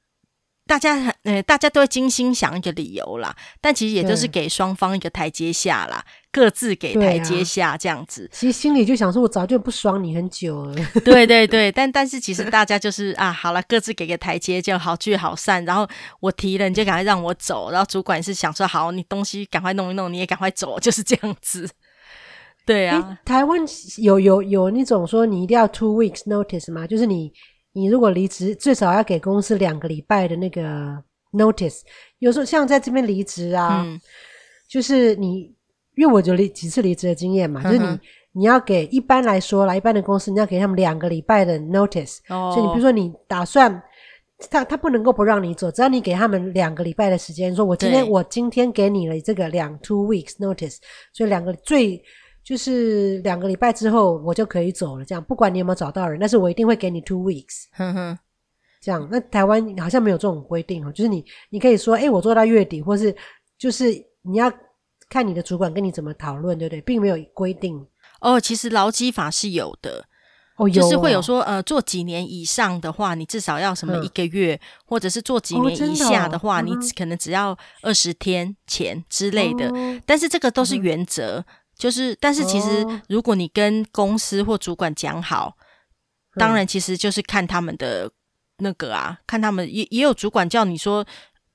[0.70, 3.34] 大家呃，大家都会精心想一个理由啦。
[3.60, 8.30] 但其实也都是给双方一个台阶下啦，各自给台阶下这样子。
[8.32, 10.76] 其实心里就想说，我早就不爽你很久了。
[11.04, 15.64] 对对对，但但是其实大家就是啊，好了，各自给个台阶，就好聚好散。
[15.64, 15.84] 然后
[16.20, 17.72] 我提了，你就赶快让我走。
[17.72, 21.68] 然后主管是想说，好，你东西赶快弄一弄，你也赶快走，就是这样子。
[22.64, 23.58] 对啊，台湾
[23.98, 26.86] 有有有那种说你一定要 two weeks notice 吗？
[26.86, 27.32] 就是你
[27.72, 31.02] 你如果离职，最少要给公司两个礼拜的那个
[31.32, 31.80] notice。
[32.18, 34.00] 有时候像在这边离职啊，嗯、
[34.68, 35.54] 就是你
[35.96, 38.00] 因为我有离几次离职的经验嘛，嗯、就是你
[38.32, 42.18] 你要给一般来说啦，一般的公司你要给他们两个礼拜的 notice。
[42.28, 43.82] 哦，所以你比如说你打算
[44.50, 50.76] 他他不能够不让你走，只要你给他们两个礼拜的时间，说我今天我今天给你了这个两 two weeks notice，
[51.12, 52.02] 所以两个最。
[52.42, 58.18] 就是两个礼拜之后我就可以走了，这样不管你有没有找到人，但是我一定会给你 two weeks，哼哼，
[58.80, 59.08] 这样。
[59.10, 63.14] 那台湾好像没有这种规定哦，就是你你可以说，哎，我做到月底，或是
[63.58, 64.52] 就是你要
[65.08, 66.80] 看你的主管跟你怎么讨论，对不对？
[66.80, 67.86] 并没有规定。
[68.20, 70.06] 哦，其实劳基法是有的。
[70.56, 79.70] 哦，就是会有说呃，做几年以上的话，你至少要什么一个月，嗯、或者是做几年以下的话，哦的哦、你可能只要二十天前之类的。
[79.70, 81.44] 哦、但是这个都是原则，嗯、
[81.80, 85.54] 就是但是其实如果你跟公司或主管讲好，哦、
[86.36, 88.08] 当然其实就是看他们的
[88.58, 91.04] 那个啊，看他们也也有主管叫你说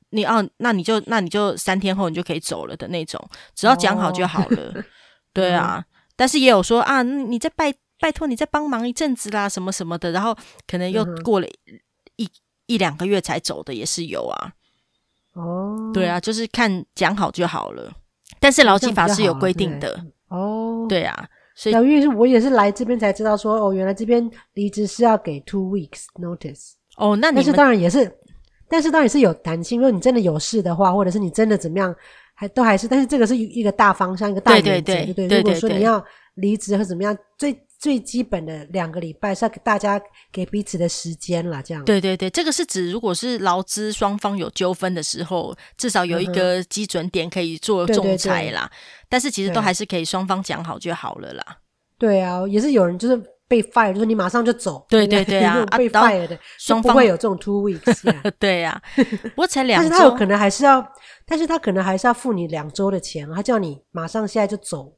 [0.09, 3.23] 你哦，那你就那你就三天后你就可以走了的那种，
[3.55, 4.71] 只要讲好就好了。
[4.75, 4.83] 哦、
[5.31, 5.85] 对啊，嗯、
[6.15, 7.73] 但是也有说啊，你在拜。
[7.97, 11.79] 拜托你再帮忙一阵子啦，什么什么的，然后可能又过了一、嗯、
[12.17, 12.29] 一
[12.65, 14.51] 一两个月才走的也是有啊。
[15.31, 17.89] 哦，对啊，就是看讲好就好了。
[18.37, 20.05] 但是劳基法是有规定的
[20.35, 20.85] 哦。
[20.89, 26.73] 对啊，所以因为是我也是来这边才知道说，哦，原来这边离职是要给 two weeks notice。
[26.97, 28.11] 哦，那你但是当然也是，
[28.69, 29.79] 但是当然也是有弹性。
[29.79, 31.93] 如果你真的有事的话，或者是你真的怎么样，
[32.33, 35.37] 还都还是，但是这个是一个大方向，一个大原则，对对对，对，对，对，对。
[35.39, 36.03] 如果说你要
[36.35, 37.53] 离职或怎么样，最
[37.85, 41.85] 最基本的两个礼拜是要给大家给彼此的时间啦，这样。
[41.85, 48.67] 对对对，这个是指如果是劳资双方有纠纷的时候，至少有一个基准点可以做仲裁啦。
[48.73, 48.75] 嗯、
[49.07, 51.45] 但是其实都还是可以双方讲好就好了啦。
[51.99, 53.15] 对啊，也是有人就是
[53.47, 54.83] 被 fire，就是你马上就走。
[54.89, 58.23] 对对对啊， 被 fire 的双方会有这种 two weeks、 啊。
[58.39, 58.81] 对呀、啊，
[59.35, 60.83] 不过才两周，但是他有可能还是要，
[61.23, 64.91] 但是他可能还是要付你两周的钱，他叫你马上现在就走。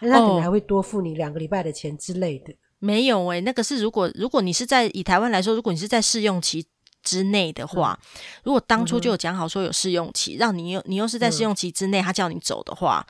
[0.00, 2.52] 那可能还会多付你两个礼拜的钱之类的。
[2.52, 6.66] 哦、没有诶、欸，那个是如果如果你是在以台湾来说，如果你是在试用期
[7.02, 8.08] 之内的话，嗯、
[8.44, 13.06] 如果当初就有讲好说有试用期，嗯、让你又你又是在试用期之内，他叫你走的话，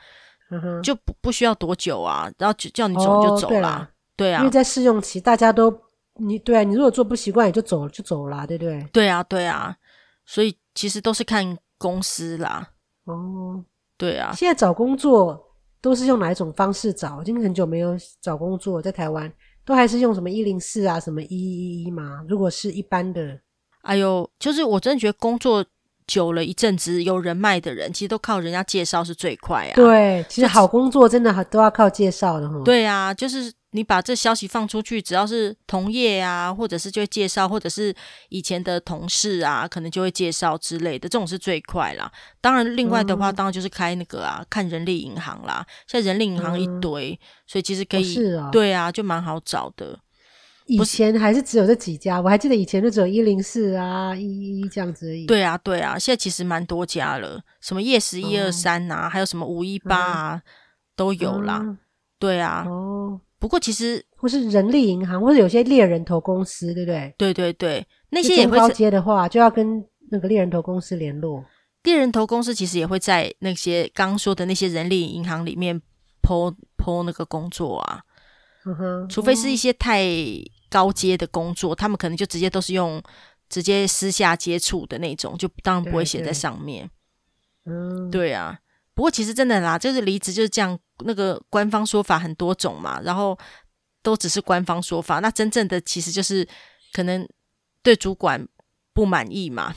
[0.51, 3.79] 嗯、就不不需要多久啊，然后就叫你走就走啦。
[3.79, 5.73] 哦、对，对啊，因为在试用期，大家都
[6.15, 8.81] 你对啊，你如果做不习惯，也就走就走啦，对不对？
[8.93, 9.75] 对啊，对啊，
[10.25, 12.69] 所以其实都是看公司啦。
[13.05, 13.63] 哦，
[13.97, 15.41] 对啊，现在找工作。
[15.85, 17.21] 都是用哪一种方式找？
[17.21, 19.31] 已经很久没有找工作，在台湾
[19.63, 22.25] 都还是用什么一零四啊，什么一一一吗？
[22.27, 23.39] 如果是一般的，
[23.83, 25.63] 哎呦，就是我真的觉得工作
[26.07, 29.75] 久了一阵子，有人脉的人，其实都靠人家介绍是最快啊。
[29.75, 32.49] 对，其实好工作真的都要靠介绍的。
[32.63, 33.53] 对啊，就是。
[33.75, 37.93] 你把这消息放出去，只要是同业啊，或者是就会介绍，或者是
[38.29, 42.11] 以前的同事啊，可能就会介绍之类的，这种是最快啦。
[42.39, 45.65] 当然，另外的话，嗯、当然就是开那个啊，看人力银行啦。
[45.85, 49.99] 现在人力银行一堆，嗯、所以其实可以，哦是啊、对啊，就蛮好找的。
[50.67, 55.27] 以前还是只有这几家，我还记得以前就只有一零四啊、一一一这样子而已。
[55.27, 60.41] 对啊，对啊，现在其实蛮多家了，什么夜十一二三啊，还有什么五一八啊，嗯、
[60.95, 61.59] 都有啦。
[61.61, 61.77] 嗯、
[62.17, 62.65] 对啊。
[63.45, 63.47] 哦。
[63.47, 67.13] 不过其实，或是人力银行，或者有些猎人头公司，对不对？
[67.17, 71.45] 对对对，那些也会高阶的话，就要跟那个猎人头公司联络。
[71.83, 75.79] 猎人头公司其实也会在那些刚刚说的那些人力银行里面
[76.23, 78.01] po po 那个工作啊。
[78.65, 80.03] 嗯哼，除非是一些太
[80.71, 82.99] 高阶的工作，他们可能就直接都是用
[83.47, 86.89] 直接私下接触的那种，就当然不会写在上面。
[87.67, 88.57] 嗯，对啊。
[88.95, 93.37] 不过其实真的啦，就是离职就是这样，那个官方说法很多种嘛，然后
[94.01, 95.19] 都只是官方说法。
[95.19, 96.47] 那真正的其实就是
[96.93, 97.27] 可能
[97.83, 98.47] 对主管
[98.93, 99.73] 不满意嘛，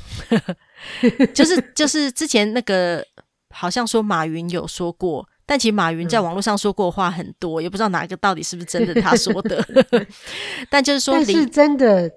[1.35, 3.05] 就是就是之前那个
[3.51, 9.67] 好像说马云有说过，但其实马云在网络上说过的话很多，嗯、也不知道哪一个到底是不是真的他说的。
[10.71, 12.11] 但就是说，是真的。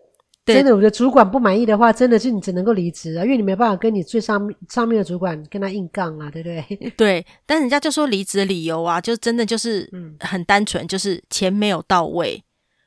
[0.43, 6.91] 对真的，我觉得主管不满意的话，真的是你只能够离职啊，因为你没办法跟你最上面上面的主管跟他硬杠啊，对不 对？
[6.97, 9.87] 对，但人家就说离职的理由啊，就真的就是
[10.19, 12.43] 很单纯，就是钱没有到位，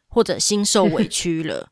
[0.09, 1.69] 或者心受委屈了。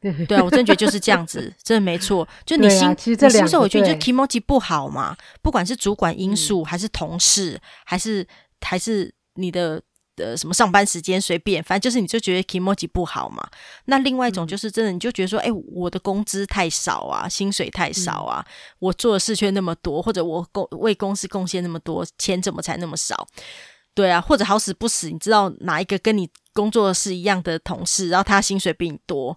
[0.00, 2.26] 对，啊，我真觉得就是这样子， 真的没错。
[2.46, 8.26] 就你心，啊、其实这你心受委屈，就 kimochi 不好嘛，不管是主管因素，还是同事，嗯、还是
[8.62, 9.82] 还是你的。
[10.18, 13.48] 的什么上班时间随便，反正就是你就觉得 kimochi 不好嘛。
[13.84, 23.26] 那另外一种就是真的，你就觉得说，哎、欸，我的工资太少啊，薪水太少啊，嗯、我做的事却那么多，或者我公为公司贡献那么多，钱怎么才那么少？
[23.94, 29.36] 对啊，或者好死不死，你知道哪一个跟你工作是一样的同事，然后他薪水比你多，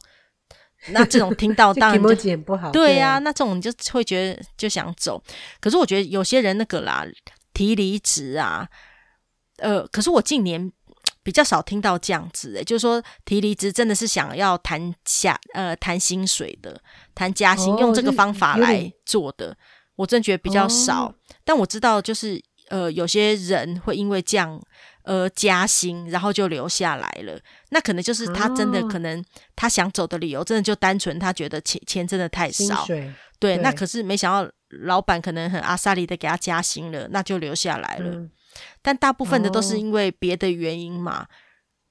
[0.90, 2.72] 那这种听到 当然就不好。
[2.72, 5.24] 对呀、啊，那这种你就会觉得就想走。
[5.60, 7.06] 可是我觉得有些人那个啦，
[7.54, 8.68] 提离职啊。
[9.62, 10.72] 呃，可是我近年
[11.24, 16.82] 比较少听到这样子，诶，就是说提离职真的是想要谈下呃谈薪水的，
[17.14, 19.56] 谈加薪，哦、用这个方法来做的，
[19.96, 21.06] 我真觉得比较少。
[21.06, 24.60] 哦、但我知道，就是呃有些人会因为这样
[25.04, 27.40] 呃加薪，然后就留下来了。
[27.70, 29.24] 那可能就是他真的可能
[29.56, 32.84] 他想走的理由，真的就单纯他觉得钱钱真的太少。
[32.88, 38.10] 对，对，那可是没想到老板可能很阿萨里的给他加薪了，那就留下来了。
[38.16, 38.32] 嗯
[38.82, 41.28] 但大部分的都是因为别的原因嘛，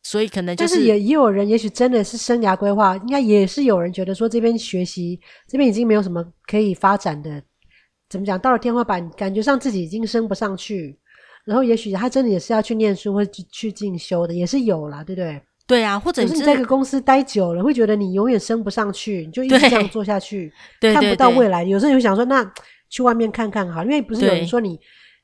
[0.03, 7.41] 所以可能就是，但是也也有人，也许真的是生涯规划，应该也是有人觉得说这边学习这边已经没有什么可以发展的，
[8.09, 8.37] 怎么讲？
[8.39, 10.99] 到了天花板，感觉上自己已经升不上去，
[11.45, 15.41] 然后也许他真的也是要去念书或去去进修的，也是有啦，对不对？
[15.67, 21.63] 对啊，或者是你在一个公司待久了，会觉得你永远升不上去，你就一直这样做下去，看不到未来。
[21.63, 22.53] 有时候你会想说，那
[22.89, 24.81] 去外面看看好，因为不是有人说你。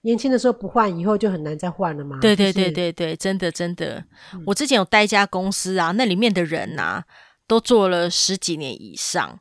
[0.07, 2.21] 年轻的时候不换，以后就很难再换了嘛。
[2.21, 3.97] 对对对对对，真的真的。
[4.33, 7.05] 嗯、我之前有待一家公司啊，那里面的人啊，
[7.49, 9.37] 都做了十几年以上，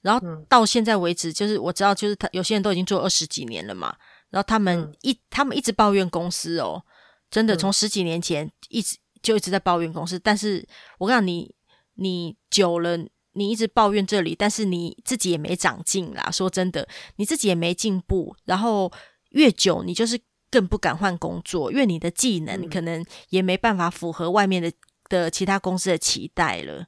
[0.00, 3.94] 然后到现在为止，就是我知道，就是他有些人都已经做二十几年了嘛。
[4.30, 6.82] 然后他们一、嗯、他们一直抱怨公司哦，
[7.30, 10.18] 真的从十几年前一直就一直在抱怨公司。
[10.18, 10.66] 但是
[10.98, 11.54] 我告诉你，
[11.94, 12.98] 你久了，
[13.34, 16.28] 你一直抱怨这里，但是你自己也没长进啦。
[16.32, 18.92] 说真的，你自己也没进步，然后。
[19.32, 20.18] 越久，你就是
[20.50, 24.70] 更不敢换工作，因为你的技能可能也没办法符合外面的
[25.08, 26.86] 的其他公司的期待了。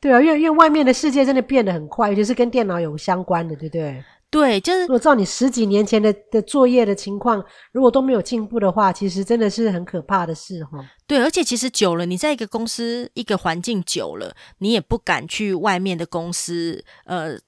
[0.00, 4.04] 对啊，因为因为外面的世界真的变得很快，尤其是跟电脑有相关的，对不对？
[4.30, 7.42] 对，就是我知道你十几年前的的作业的情况，
[7.72, 10.78] 如果都没有进步的话，其实真的是很可怕的事哈。
[11.06, 17.38] 对，而且其实久了，你在一个公司一个环境久了，你也不敢去外面的公司，呃。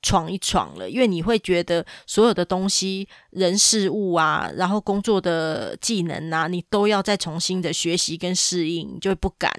[0.00, 9.52] 闯一闯了，因为你会觉得所有的东西、人事物啊，然后工作的技能啊，你都要再重新的学习跟适应，你就会不敢。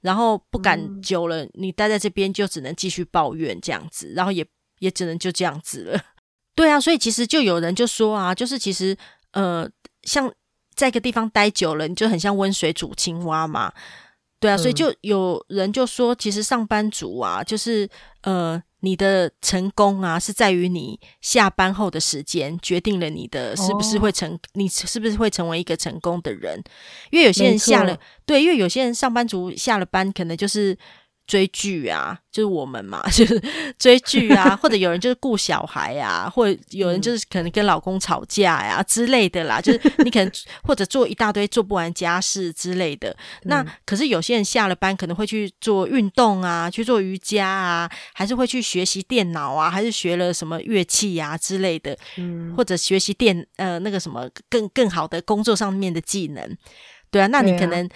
[0.00, 4.44] 然后不敢久了，嗯、你待在这边就只能继续抱怨这样子，然后也
[4.80, 6.00] 也只能就这样子了。
[6.56, 8.96] 对啊，所以其实就有人就说啊，就是其实
[9.30, 9.70] 呃，
[10.02, 10.28] 像
[10.74, 13.72] 在一个地方待久了，你就很像温水煮青蛙嘛。
[14.40, 17.88] 对啊，所以就有人就说，其实上班族啊，就是
[18.22, 18.60] 呃。
[18.84, 26.62] 你的成功啊，是在于你下班后的时间决定了你的是不是会成，哦、你是不是会成为一个成功的人？
[27.10, 30.76] 因为有些人下了，对，因为有些人上班族下了班，可能就是。
[31.26, 33.42] 追剧啊，就是我们嘛， 就是
[33.78, 40.30] 追剧啊，或者有人就是顾小孩啊，或者有人就是可能跟老公吵架呀、啊、之类的啦，就是你可能
[40.62, 43.16] 或者做一大堆做不完家事之类的。
[43.44, 51.96] 那可是有些人下了班可能会去做运动啊，去做瑜伽啊，还是会去学习电脑啊，还是学了什么乐器啊之类的，
[52.56, 56.56] 或者学习电呃那个什么更更好的工作上面的技能。
[57.10, 57.88] 对啊，那你可能。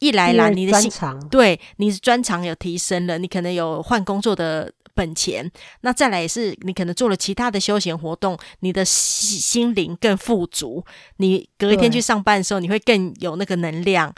[0.00, 5.48] 一来啦，你的专长对，你的专长有提升了，你可能有换工作的本钱。
[5.82, 10.82] 那再来也是，你可能做了其他的休闲活动，你的心心灵更富足。
[11.18, 14.12] 你隔一天去上班的时候，你会更有那个能量。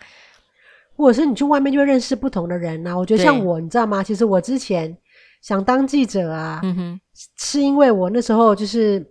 [0.96, 2.96] 或者是你去外面就会认识不同的人啊。
[2.96, 4.04] 我觉得像我，你知道吗？
[4.04, 4.96] 其实我之前
[5.42, 7.00] 想当记者啊，嗯哼，
[7.36, 9.04] 是因为我那时候就是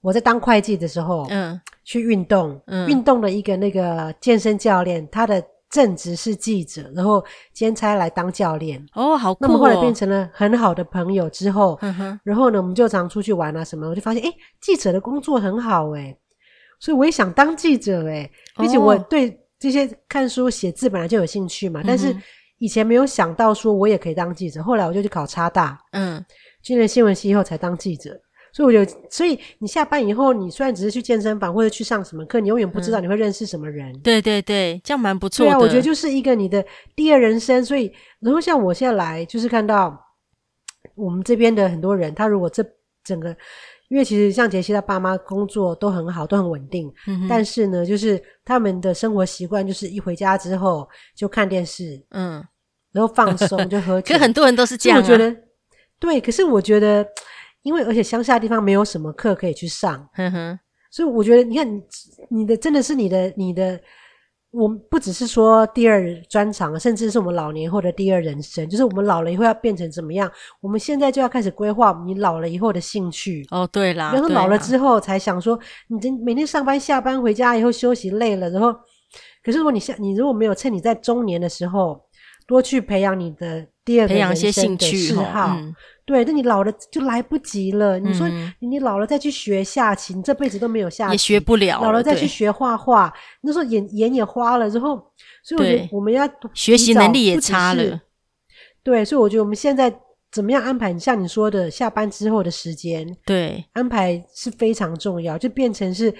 [0.00, 5.44] 我在当会计的时候，嗯，去运动，嗯，运动的一个那个健身教练，他的。
[5.74, 8.80] 正职是记者，然后兼差来当教练。
[8.94, 9.48] 哦，好酷哦。
[9.48, 13.88] 那么后来变成了很好的朋友之后，嗯，然后呢，我们就常出去玩啊什么。
[13.88, 16.16] 我就发现，诶，记者的工作很好诶，
[16.78, 21.82] 所以我也想当记者诶，并且我对这些看书写字本来就有兴趣嘛。
[21.84, 22.16] 但是
[22.58, 24.62] 以前没有想到说我也可以当记者。
[24.62, 26.24] 后来我就去考差大，嗯，
[26.62, 28.16] 进了新闻系以后才当记者。
[28.54, 33.92] 所以我就，所以你下班以后，你虽然只是去健身房或者去上什么课，你永远不知道你会认识什么人。
[33.92, 35.50] 嗯、对对对，这样蛮不错的。
[35.50, 37.64] 对啊，我觉得就是一个你的第二人生。
[37.64, 40.00] 所以，然后像我现在来，就是看到
[40.94, 42.64] 我们这边的很多人，他如果这
[43.02, 43.36] 整个，
[43.88, 46.88] 因为其实像杰西他爸妈工作都很好，都很稳定，
[47.28, 52.40] 但是呢，就是他们的生活习惯就是一回家之后就看电视，嗯，
[52.92, 54.14] 然后放松就喝 酒。
[54.14, 55.02] 可很多人都是这样啊。
[55.02, 55.36] 我觉得
[55.98, 57.04] 对，可是我觉得。
[57.64, 60.60] 因为而且乡下地方没有什么课可以去上，呵呵，
[60.90, 61.82] 所以我觉得你看你
[62.28, 63.80] 你的真的是你的你的，
[64.50, 70.30] 我们不只是说第二专长，甚至是我们老年后的第二人生，就是我们老了以后要变成怎么样？
[70.60, 73.44] 我们现在就要开始规划你老了以后的兴趣。
[73.50, 75.58] 哦，对啦，然后老了之后才想说，
[75.88, 78.72] 你真每天上班下班回家以后休息累了，然后
[79.42, 82.00] 可是如果你下你如果没有趁你在中年的时候
[82.46, 85.56] 多去培养你的第二个人生的嗜好。
[86.06, 87.98] 对，那你老了就来不及了。
[87.98, 88.28] 你说
[88.58, 91.80] 你老了再去学下棋，你这辈子都没有下棋，也学不了。
[91.80, 94.96] 老了再去学画画，那时候眼眼也花了之后，
[95.42, 98.00] 所以我觉得我们要学习能力也差了。
[98.82, 99.90] 对，所以我觉得我们现在
[100.30, 100.96] 怎么样安排？
[100.98, 105.38] 像你说的，下班之后的时间，对，安排是非常重要。
[105.38, 106.14] 就变成是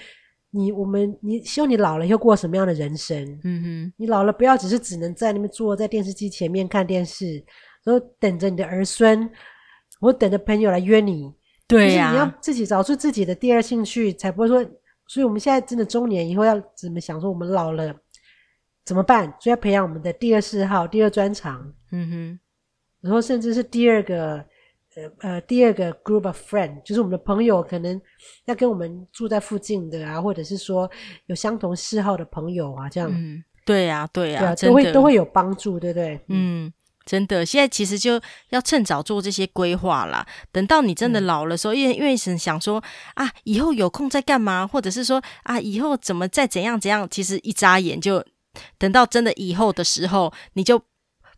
[0.54, 3.20] 你我们你希望你老了以后过什么样的人生？
[3.42, 7.44] 嗯哼，你老了不要只是只能在那边坐在电视机前面看电视，
[7.82, 9.28] 然后等着你的儿孙。
[10.00, 11.32] 我等着朋友来约你，
[11.66, 14.64] 对呀、啊，你要自己找出自己的第二兴趣，才不会说。
[15.06, 17.20] 所以我们现在真的中年以后要怎么想？
[17.20, 17.94] 说我们老了，
[18.84, 19.26] 怎么办？
[19.40, 21.72] 所以要培养我们的第二嗜好、第二专长。
[21.90, 22.40] 嗯哼，
[23.00, 24.44] 然后甚至是第二个
[24.96, 28.00] 呃呃第二个 group of friend，就是我们的朋友，可能
[28.46, 30.90] 要跟我们住在附近的啊，或者是说
[31.26, 33.10] 有相同嗜好的朋友啊，这样。
[33.12, 36.20] 嗯，对呀、啊，对呀、啊，都会都会有帮助，对不对？
[36.28, 36.72] 嗯。
[37.06, 38.18] 真的，现在其实就
[38.48, 40.26] 要趁早做这些规划啦。
[40.50, 42.82] 等到你真的老了时候，因为因为是想说
[43.12, 48.24] 啊，以后有空再干嘛，或者是说啊，以后怎么再怎样怎样，其实一眨眼就
[48.78, 50.80] 等到真的以后的时候，你就。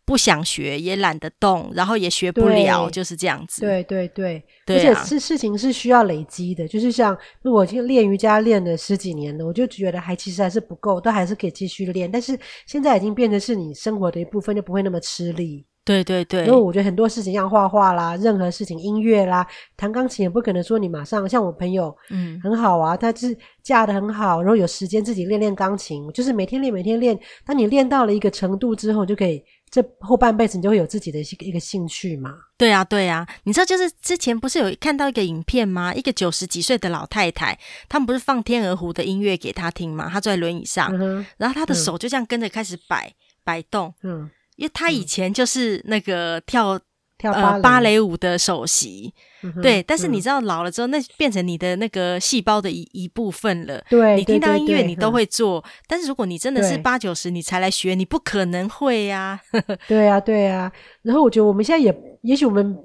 [0.07, 3.59] 不想学，也懒得动，然后也学不了，就是这样子。
[3.59, 12.09] 对对对，对啊，而且是事情是需要累积的，就是像如果就练瑜伽练了十几年了，我就觉得还其实还是不够，都还是可以继续练。
[12.09, 15.65] 但是现在已经变成是你生活的一部分，就不会那么吃力。
[15.83, 19.45] 对对对，因为我觉得很多事情，像画画啦，任何事情，音乐啦，
[19.77, 21.27] 弹钢琴也不可能说你马上。
[21.27, 27.17] 像我朋友，嗯，很好啊，他是嫁的很好，然后有时间自己练练钢琴，就是每天练，每天练。
[27.45, 29.41] 当你练到了一个程度之后，就可以。
[29.69, 32.33] 这后半辈子你就会有自己的一个一个兴趣嘛？
[32.57, 35.93] 对啊，对啊，你知道就是之前不是有看到一个影片吗？
[35.93, 37.57] 一个九十几岁的老太太，
[37.89, 40.09] 他们不是放天鹅湖的音乐给她听吗？
[40.11, 43.13] 她坐在轮椅上，嗯、然后她的手就这样跟着开始摆、嗯、
[43.43, 46.79] 摆动，嗯，因为她以前就是那个跳。
[47.17, 53.83] 跳芭芭蕾舞的首席，嗯，对，但是你知道老了之后，嗯，那变成你的那个细胞的一一部分了。
[53.89, 59.77] 对，你听到音乐你都会做，嗯，但是如果你真的是八九十你才来学，你不可能会呀， 啊。
[59.87, 60.71] 对啊，对啊。
[61.01, 62.77] 然后我觉得我们现在也，也许我们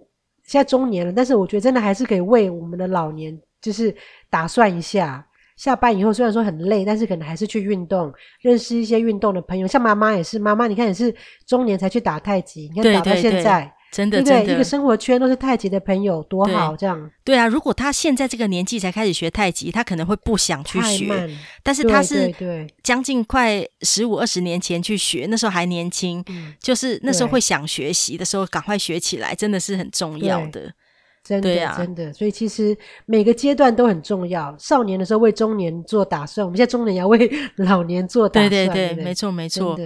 [0.45, 3.95] 现在中年了，但是我觉得真的还是可以为我们的老年就是
[4.30, 5.26] 打算一下，
[5.59, 8.11] 下班以后虽然说很累，但是可能还是去运动，
[8.41, 9.66] 认识一些运动的朋友。
[9.66, 11.14] 像妈妈也是，妈妈你看也是
[11.47, 13.30] 中年才去打太极，你看打到现在。
[13.30, 17.11] 对对对真的，对，真的，一个生活圈都是太极的朋友，多好这样。
[17.22, 21.28] 对啊，如果他现在这个年纪才开始学太极，他可能会不想去学。
[21.62, 22.34] 但是他是
[22.82, 30.72] 将近快十五二十年前去学，那时候还年轻，嗯，就是那时候会想学习的时候，赶快学起来，真的是很重要的。
[31.22, 32.11] 真的，啊，真的。
[32.14, 32.74] 所以其实
[33.05, 34.57] 每个阶段都很重要。
[34.59, 38.49] 少年的时候为中年做打算，我们现在中年要为老年做打算。
[38.49, 39.78] 对对对，对，没错没错。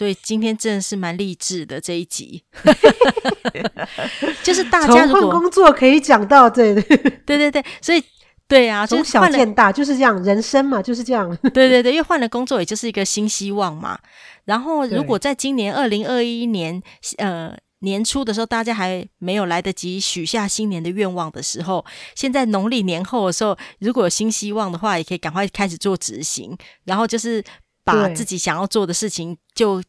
[0.00, 2.42] 所以今天真的是蛮励志的这一集
[4.42, 6.82] 就是大家如果换工作可以讲到这 对
[7.26, 8.02] 对对对，所以
[8.48, 11.28] 对啊，从小见大就是这样，人生嘛就是这样。
[11.52, 13.98] 对对对，因为换了工作也就是一个新希望嘛。
[14.46, 16.82] 然后如果在今年二零二一年
[17.18, 21.84] 呃年初的时候，大家还没有来得及许下新年的愿望的时候，
[22.14, 26.56] 现在农历年后的时候，如果有新希望的话，也可以赶快开始做执行。
[26.84, 27.44] 然后就是。
[27.82, 29.82] 把自己想要做的事情就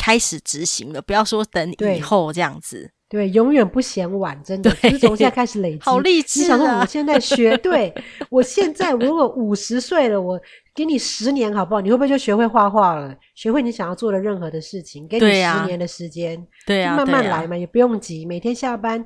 [0.00, 2.90] 开始执行了，不要说等以后这样子。
[3.06, 4.70] 对，永远不嫌晚，真的。
[4.70, 6.42] 就是从现在开始累积， 好励志啊！
[6.42, 7.92] 你想说我现在学，对
[8.30, 10.40] 我现在如果五十岁了，我
[10.74, 11.80] 给你十年好不好？
[11.80, 13.12] 你会不会就学会画画了？
[13.34, 15.06] 学会你想要做的任何的事情？
[15.08, 18.24] 给你十年的时间，对啊，慢慢来嘛，也不用急。
[18.24, 19.04] 每天下班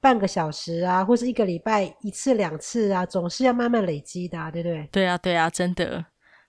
[0.00, 4.88] 半个小时啊，或是一个礼拜一次两次啊，总是要慢慢累积的啊，对不对？
[4.90, 6.04] 对啊，对啊，真的。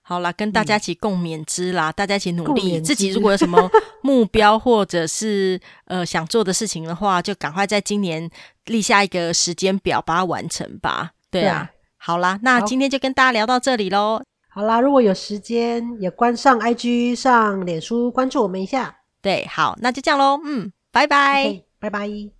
[0.08, 2.80] 好啦，跟大家一起共勉之啦，嗯、大家一起努力。
[2.80, 3.68] 自己如果有什么
[4.02, 8.30] 目标或者是呃想做的事情的话，就赶快在今年
[8.66, 11.10] 立下一个时间表，把它完成吧。
[11.28, 14.22] 对啊，对好啦，那今天就跟大家聊到这里喽。
[14.48, 18.98] 好啦，如果有时间也关上 IG 上脸书关注我们一下。
[19.20, 20.40] 对，好，那就这样喽。
[20.44, 22.30] 嗯，拜拜，拜拜。